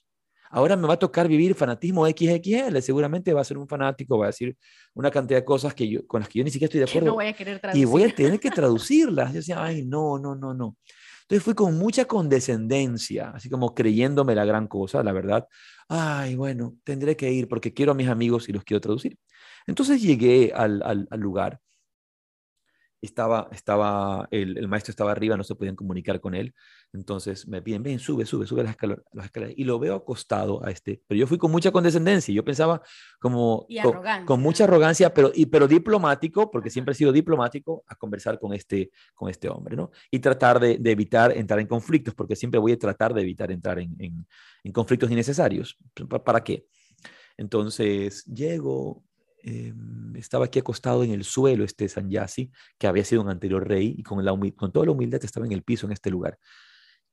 [0.50, 2.78] ahora me va a tocar vivir fanatismo XXL.
[2.80, 4.56] Seguramente va a ser un fanático, va a decir
[4.94, 7.08] una cantidad de cosas que yo, con las que yo ni siquiera estoy de acuerdo.
[7.08, 7.82] No voy a querer traducir.
[7.82, 9.28] Y voy a tener que traducirlas.
[9.28, 10.76] Yo decía, ay, no, no, no, no.
[11.22, 15.46] Entonces fui con mucha condescendencia, así como creyéndome la gran cosa, la verdad.
[15.88, 19.16] Ay, bueno, tendré que ir porque quiero a mis amigos y los quiero traducir.
[19.68, 21.60] Entonces llegué al, al, al lugar
[23.02, 26.54] estaba, estaba el, el, maestro estaba arriba, no se podían comunicar con él.
[26.92, 29.54] Entonces me piden, ven, sube, sube, sube las escaleras, las escaleras.
[29.56, 31.02] Y lo veo acostado a este.
[31.06, 32.34] Pero yo fui con mucha condescendencia.
[32.34, 32.82] Yo pensaba
[33.18, 37.94] como con, con, mucha arrogancia, pero, y, pero diplomático, porque siempre he sido diplomático, a
[37.94, 39.90] conversar con este, con este hombre, ¿no?
[40.10, 43.50] Y tratar de, de evitar entrar en conflictos, porque siempre voy a tratar de evitar
[43.50, 44.26] entrar en, en,
[44.64, 45.78] en conflictos innecesarios.
[46.24, 46.66] ¿Para qué?
[47.36, 49.02] Entonces llego,
[49.42, 53.94] Em, estaba aquí acostado en el suelo este Sanyasi, que había sido un anterior rey,
[53.96, 54.36] y con, la
[54.72, 56.38] toda la humildad estaba en el piso en este lugar.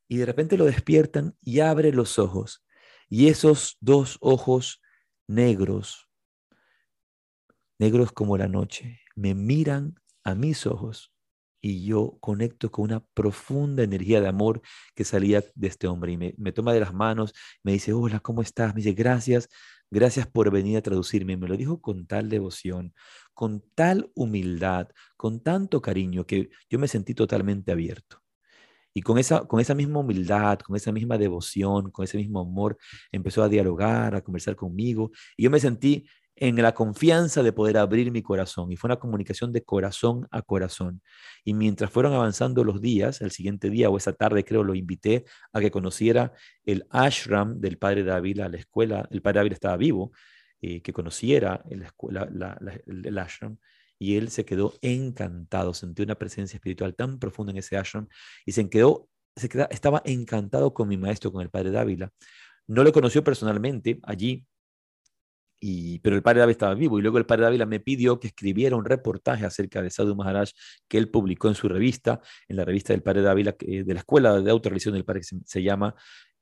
[0.08, 2.66] Y de repente lo despiertan y abre los ojos.
[3.10, 4.82] Y esos dos ojos
[5.28, 6.10] negros,
[7.80, 11.14] negros como la noche, me miran a mis ojos
[11.62, 14.62] y yo conecto con una profunda energía de amor
[14.96, 17.34] que salía de este hombre y me, me, toma de las manos,
[17.64, 18.74] me dice, hola, ¿cómo estás?
[18.74, 19.50] Me dice, gracias,
[19.90, 21.38] Gracias por venir a traducirme.
[21.38, 22.94] Me lo dijo con tal devoción,
[23.34, 28.22] con tal humildad, con tanto cariño que yo me sentí totalmente abierto.
[28.94, 32.78] Y con esa, con esa misma humildad, con esa misma devoción, con ese mismo amor,
[33.12, 35.12] empezó a dialogar, a conversar conmigo.
[35.38, 36.08] Y yo me sentí
[36.40, 38.72] en la confianza de poder abrir mi corazón.
[38.72, 41.02] Y fue una comunicación de corazón a corazón.
[41.44, 45.26] Y mientras fueron avanzando los días, el siguiente día o esa tarde creo, lo invité
[45.52, 46.34] a que conociera
[46.64, 49.08] el ashram del padre David a la escuela.
[49.12, 50.12] El padre David estaba vivo,
[50.62, 53.58] eh, que conociera el, ashram.
[54.00, 58.08] Y él se quedó encantado, sentí una presencia espiritual tan profunda en ese ashram
[58.46, 62.12] y se quedó, se quedó, estaba encantado con mi maestro, con el padre Dávila.
[62.68, 64.46] No lo conoció personalmente allí,
[66.02, 68.76] pero el padre Dávila estaba vivo y luego el padre Dávila me pidió que escribiera
[68.76, 70.50] un reportaje acerca de Sadhu Maharaj
[70.88, 74.40] que él publicó en su revista, en la revista del padre Dávila, de la escuela
[74.40, 75.96] de autorreligión del padre que se, llama,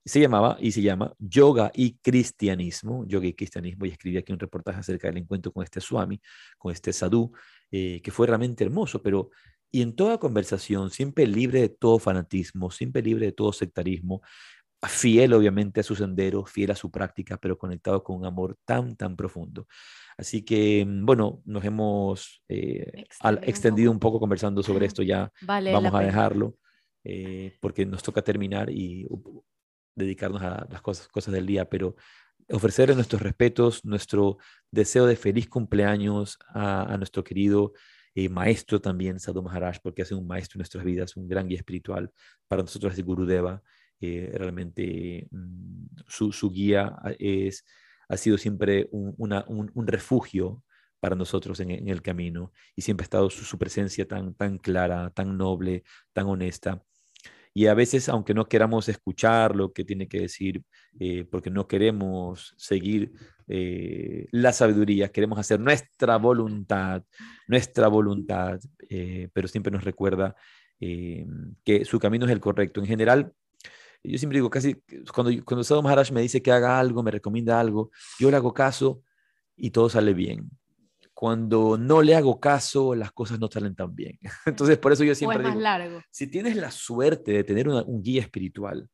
[0.04, 4.40] se llamaba y se llama Yoga y Cristianismo, Yoga y Cristianismo, y escribí aquí un
[4.40, 6.20] reportaje acerca del encuentro con este Swami,
[6.58, 7.32] con este Sadhu,
[7.72, 9.30] eh, que fue realmente hermoso, pero
[9.72, 14.22] y en toda conversación, siempre libre de todo fanatismo, siempre libre de todo sectarismo,
[14.88, 18.95] fiel obviamente a su sendero, fiel a su práctica, pero conectado con un amor tan,
[18.95, 19.68] tan profundo.
[20.18, 23.06] Así que, mm, bueno, nos hemos eh,
[23.41, 24.20] extendido un poco.
[24.20, 26.56] conversando sobre esto, ya vamos a dejarlo,
[27.03, 29.07] eh, porque nos toca terminar y
[29.95, 31.95] dedicarnos a las cosas, cosas del día, pero
[32.49, 34.38] ofrecerle nuestros respetos, nuestro
[34.72, 37.74] deseo de feliz cumpleaños a, nuestro querido
[38.14, 41.57] eh, maestro también, Sadhu Maharaj, porque hace un maestro en nuestras vidas, un gran guía
[41.57, 42.12] espiritual.
[42.48, 43.62] Para nosotros es Gurudeva.
[44.01, 47.65] Eh, realmente mm, su, su, guía es,
[48.09, 50.63] ha sido siempre un, un, refugio
[50.99, 55.11] para nosotros en, el camino y siempre ha estado su, su presencia tan, tan clara,
[55.11, 56.84] tan noble, tan honesta
[57.57, 60.61] y a veces, aunque no queramos escuchar lo que tiene que decir,
[60.99, 63.13] eh, porque no queremos seguir
[63.47, 67.03] eh, la sabiduría, queremos hacer nuestra voluntad,
[67.47, 68.59] nuestra voluntad,
[68.89, 70.35] eh, pero siempre nos recuerda
[70.77, 72.81] que su camino es el correcto.
[72.81, 73.31] En general,
[74.07, 74.76] yo siempre digo, casi
[75.14, 78.53] cuando, cuando Sadhu Maharaj me dice que haga algo, me recomienda algo, yo le hago
[78.53, 79.02] caso
[79.56, 80.49] y todo sale bien.
[81.14, 84.19] Cuando no le hago caso, las cosas no salen tan bien.
[84.45, 88.90] Entonces, por eso yo siempre digo, si tienes la suerte de tener un guía espiritual,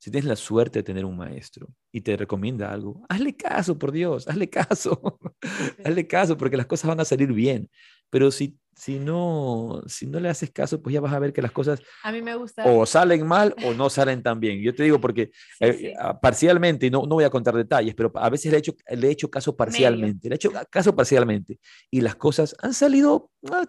[0.00, 3.92] si tienes la suerte de tener un maestro y te recomienda algo, hazle caso, por
[3.92, 5.20] Dios, hazle caso,
[5.84, 7.70] hazle caso, porque las cosas van a salir bien.
[8.08, 11.42] Pero si si no, si no le haces caso, pues ya vas a ver que
[11.42, 12.64] las cosas a mí me gusta.
[12.64, 14.60] o salen mal o no salen tan bien.
[14.62, 15.30] Yo te digo porque
[15.60, 18.60] eh, ah, parcialmente, y no, no voy a contar detalles, pero a veces le he
[18.60, 21.58] hecho, le he hecho caso parcialmente, le he hecho caso parcialmente
[21.90, 23.66] y las cosas han salido ah,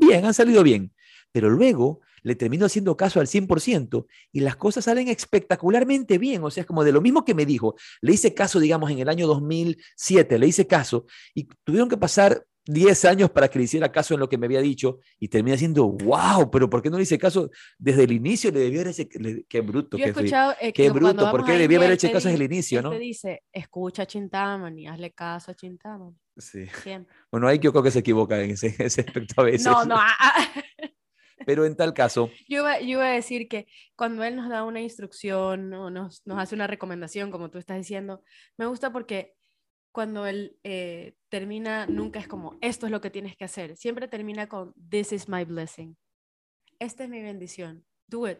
[0.00, 0.92] bien, han salido bien.
[1.32, 6.42] Pero luego le termino haciendo caso al 100% y las cosas salen espectacularmente bien.
[6.44, 8.98] O sea, es como de lo mismo que me dijo, le hice caso, digamos, en
[8.98, 13.64] el año 2007, le hice caso y tuvieron que pasar 10 años para que le
[13.64, 16.90] hiciera caso en lo que me había dicho y termina diciendo, wow, pero ¿por qué
[16.90, 18.50] no le hice caso desde el inicio?
[18.50, 19.08] Le debía haber hecho,
[19.48, 19.96] qué bruto.
[19.96, 22.82] Yo he escuchado eh, qué bruto, ¿por qué debía haber hecho caso desde el inicio?
[22.82, 22.90] ¿no?
[22.90, 26.16] Te dice, escucha a Chintamani, hazle caso a Chintamani.
[26.36, 26.66] Sí.
[27.30, 29.66] Bueno, ahí yo creo que se equivoca en ese, aspecto a veces.
[29.66, 29.96] No, no.
[29.96, 30.48] Ah, ah.
[31.46, 32.30] Pero en tal caso.
[32.48, 33.66] Yo iba, yo iba, a decir que
[33.96, 37.78] cuando él nos da una instrucción o nos, nos hace una recomendación, como tú estás
[37.78, 38.22] diciendo,
[38.58, 39.34] me gusta porque
[39.92, 43.76] cuando él eh, termina, nunca es como, esto es lo que tienes que hacer.
[43.76, 45.96] Siempre termina con, this is my blessing.
[46.78, 47.84] Esta es mi bendición.
[48.06, 48.38] Do it.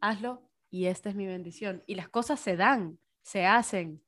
[0.00, 1.82] Hazlo y esta es mi bendición.
[1.86, 4.02] Y las cosas se dan, se hacen.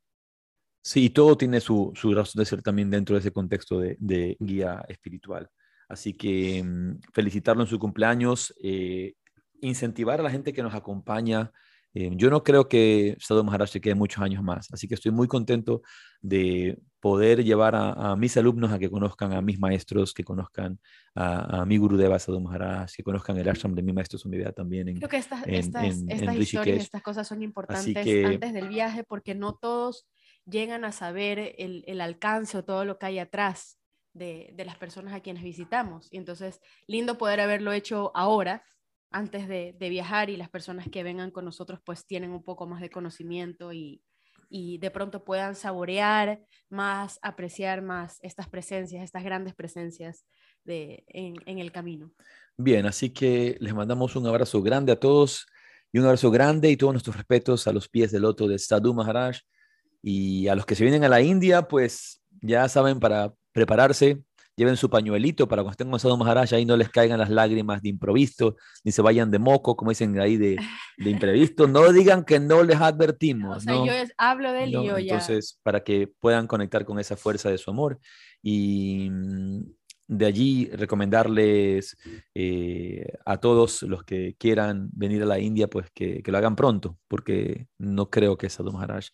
[0.83, 4.85] Sí, todo tiene su, su razón de ser también dentro de ese contexto de, guía
[4.89, 5.49] espiritual.
[5.89, 9.15] Así que mm, felicitarlo en su cumpleaños, eh,
[9.61, 11.53] incentivar a la gente que nos acompaña
[11.95, 15.13] eh, yo no creo que Sadhu Maharaj se quede muchos años más, así que estoy
[15.13, 15.83] muy contento
[16.23, 20.79] de poder llevar a, mis alumnos a que conozcan a mis maestros, que conozcan
[21.15, 24.89] a, mi Guru Deva Sadhu Maharaj, que conozcan el ashram de mi maestro Sumidea también.
[24.89, 25.85] En, creo que estas, estas,
[26.37, 30.07] historias, estas cosas son importantes antes del viaje porque no todos
[30.47, 33.79] llegan a saber el, el alcance o todo lo que hay atrás
[34.15, 36.09] de, de, las personas a quienes visitamos.
[36.11, 38.63] Y entonces, lindo poder haberlo hecho ahora
[39.13, 42.81] antes de, viajar y las personas que vengan con nosotros pues tienen un poco más
[42.81, 44.03] de conocimiento y,
[44.51, 50.27] de pronto puedan saborear más, apreciar más estas presencias, estas grandes presencias
[50.65, 52.13] de, en, el camino.
[52.59, 55.47] Bien, así que les mandamos un abrazo grande a todos
[55.91, 58.93] y un abrazo grande y todos nuestros respetos a los pies del loto de Sadhu
[58.93, 59.39] Maharaj
[60.03, 64.23] y a los que se vienen a la India, pues ya saben para prepararse,
[64.57, 67.83] lleven su pañuelito para cuando estén con Sadhu Maharaj, ahí no les caigan las lágrimas
[67.83, 70.57] de improviso, ni se vayan de moco, como dicen ahí de,
[70.99, 71.67] de imprevisto.
[71.67, 73.65] No digan que no les advertimos.
[73.65, 75.15] yo hablo de él y yo ya.
[75.15, 77.99] Entonces, para que puedan conectar con esa fuerza de su amor.
[78.43, 79.63] Y mm,
[80.09, 81.97] de allí recomendarles
[82.35, 86.57] eh, a todos los que quieran venir a la India, pues que, que, lo hagan
[86.57, 89.07] pronto, porque no creo que Sadhu Maharaj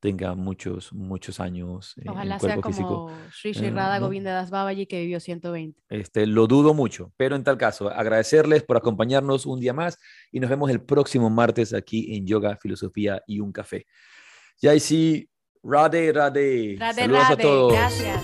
[0.00, 1.94] tenga muchos, muchos años.
[2.06, 5.80] Ojalá sea como Sri Sri eh, Radha Govinda Das Babaji que vivió 120.
[5.88, 9.98] Este, lo dudo mucho, pero en tal caso, agradecerles por acompañarnos un día más
[10.30, 13.86] y nos vemos el próximo martes aquí en Yoga, Filosofía y un Café.
[14.60, 15.28] Ya sí,
[15.62, 16.76] Radhe, Radhe.
[16.78, 17.72] Radhe Saludos a todos.
[17.72, 18.22] Gracias.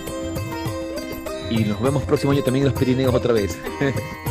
[1.49, 3.57] Y nos vemos próximo año también en los Pirineos otra vez.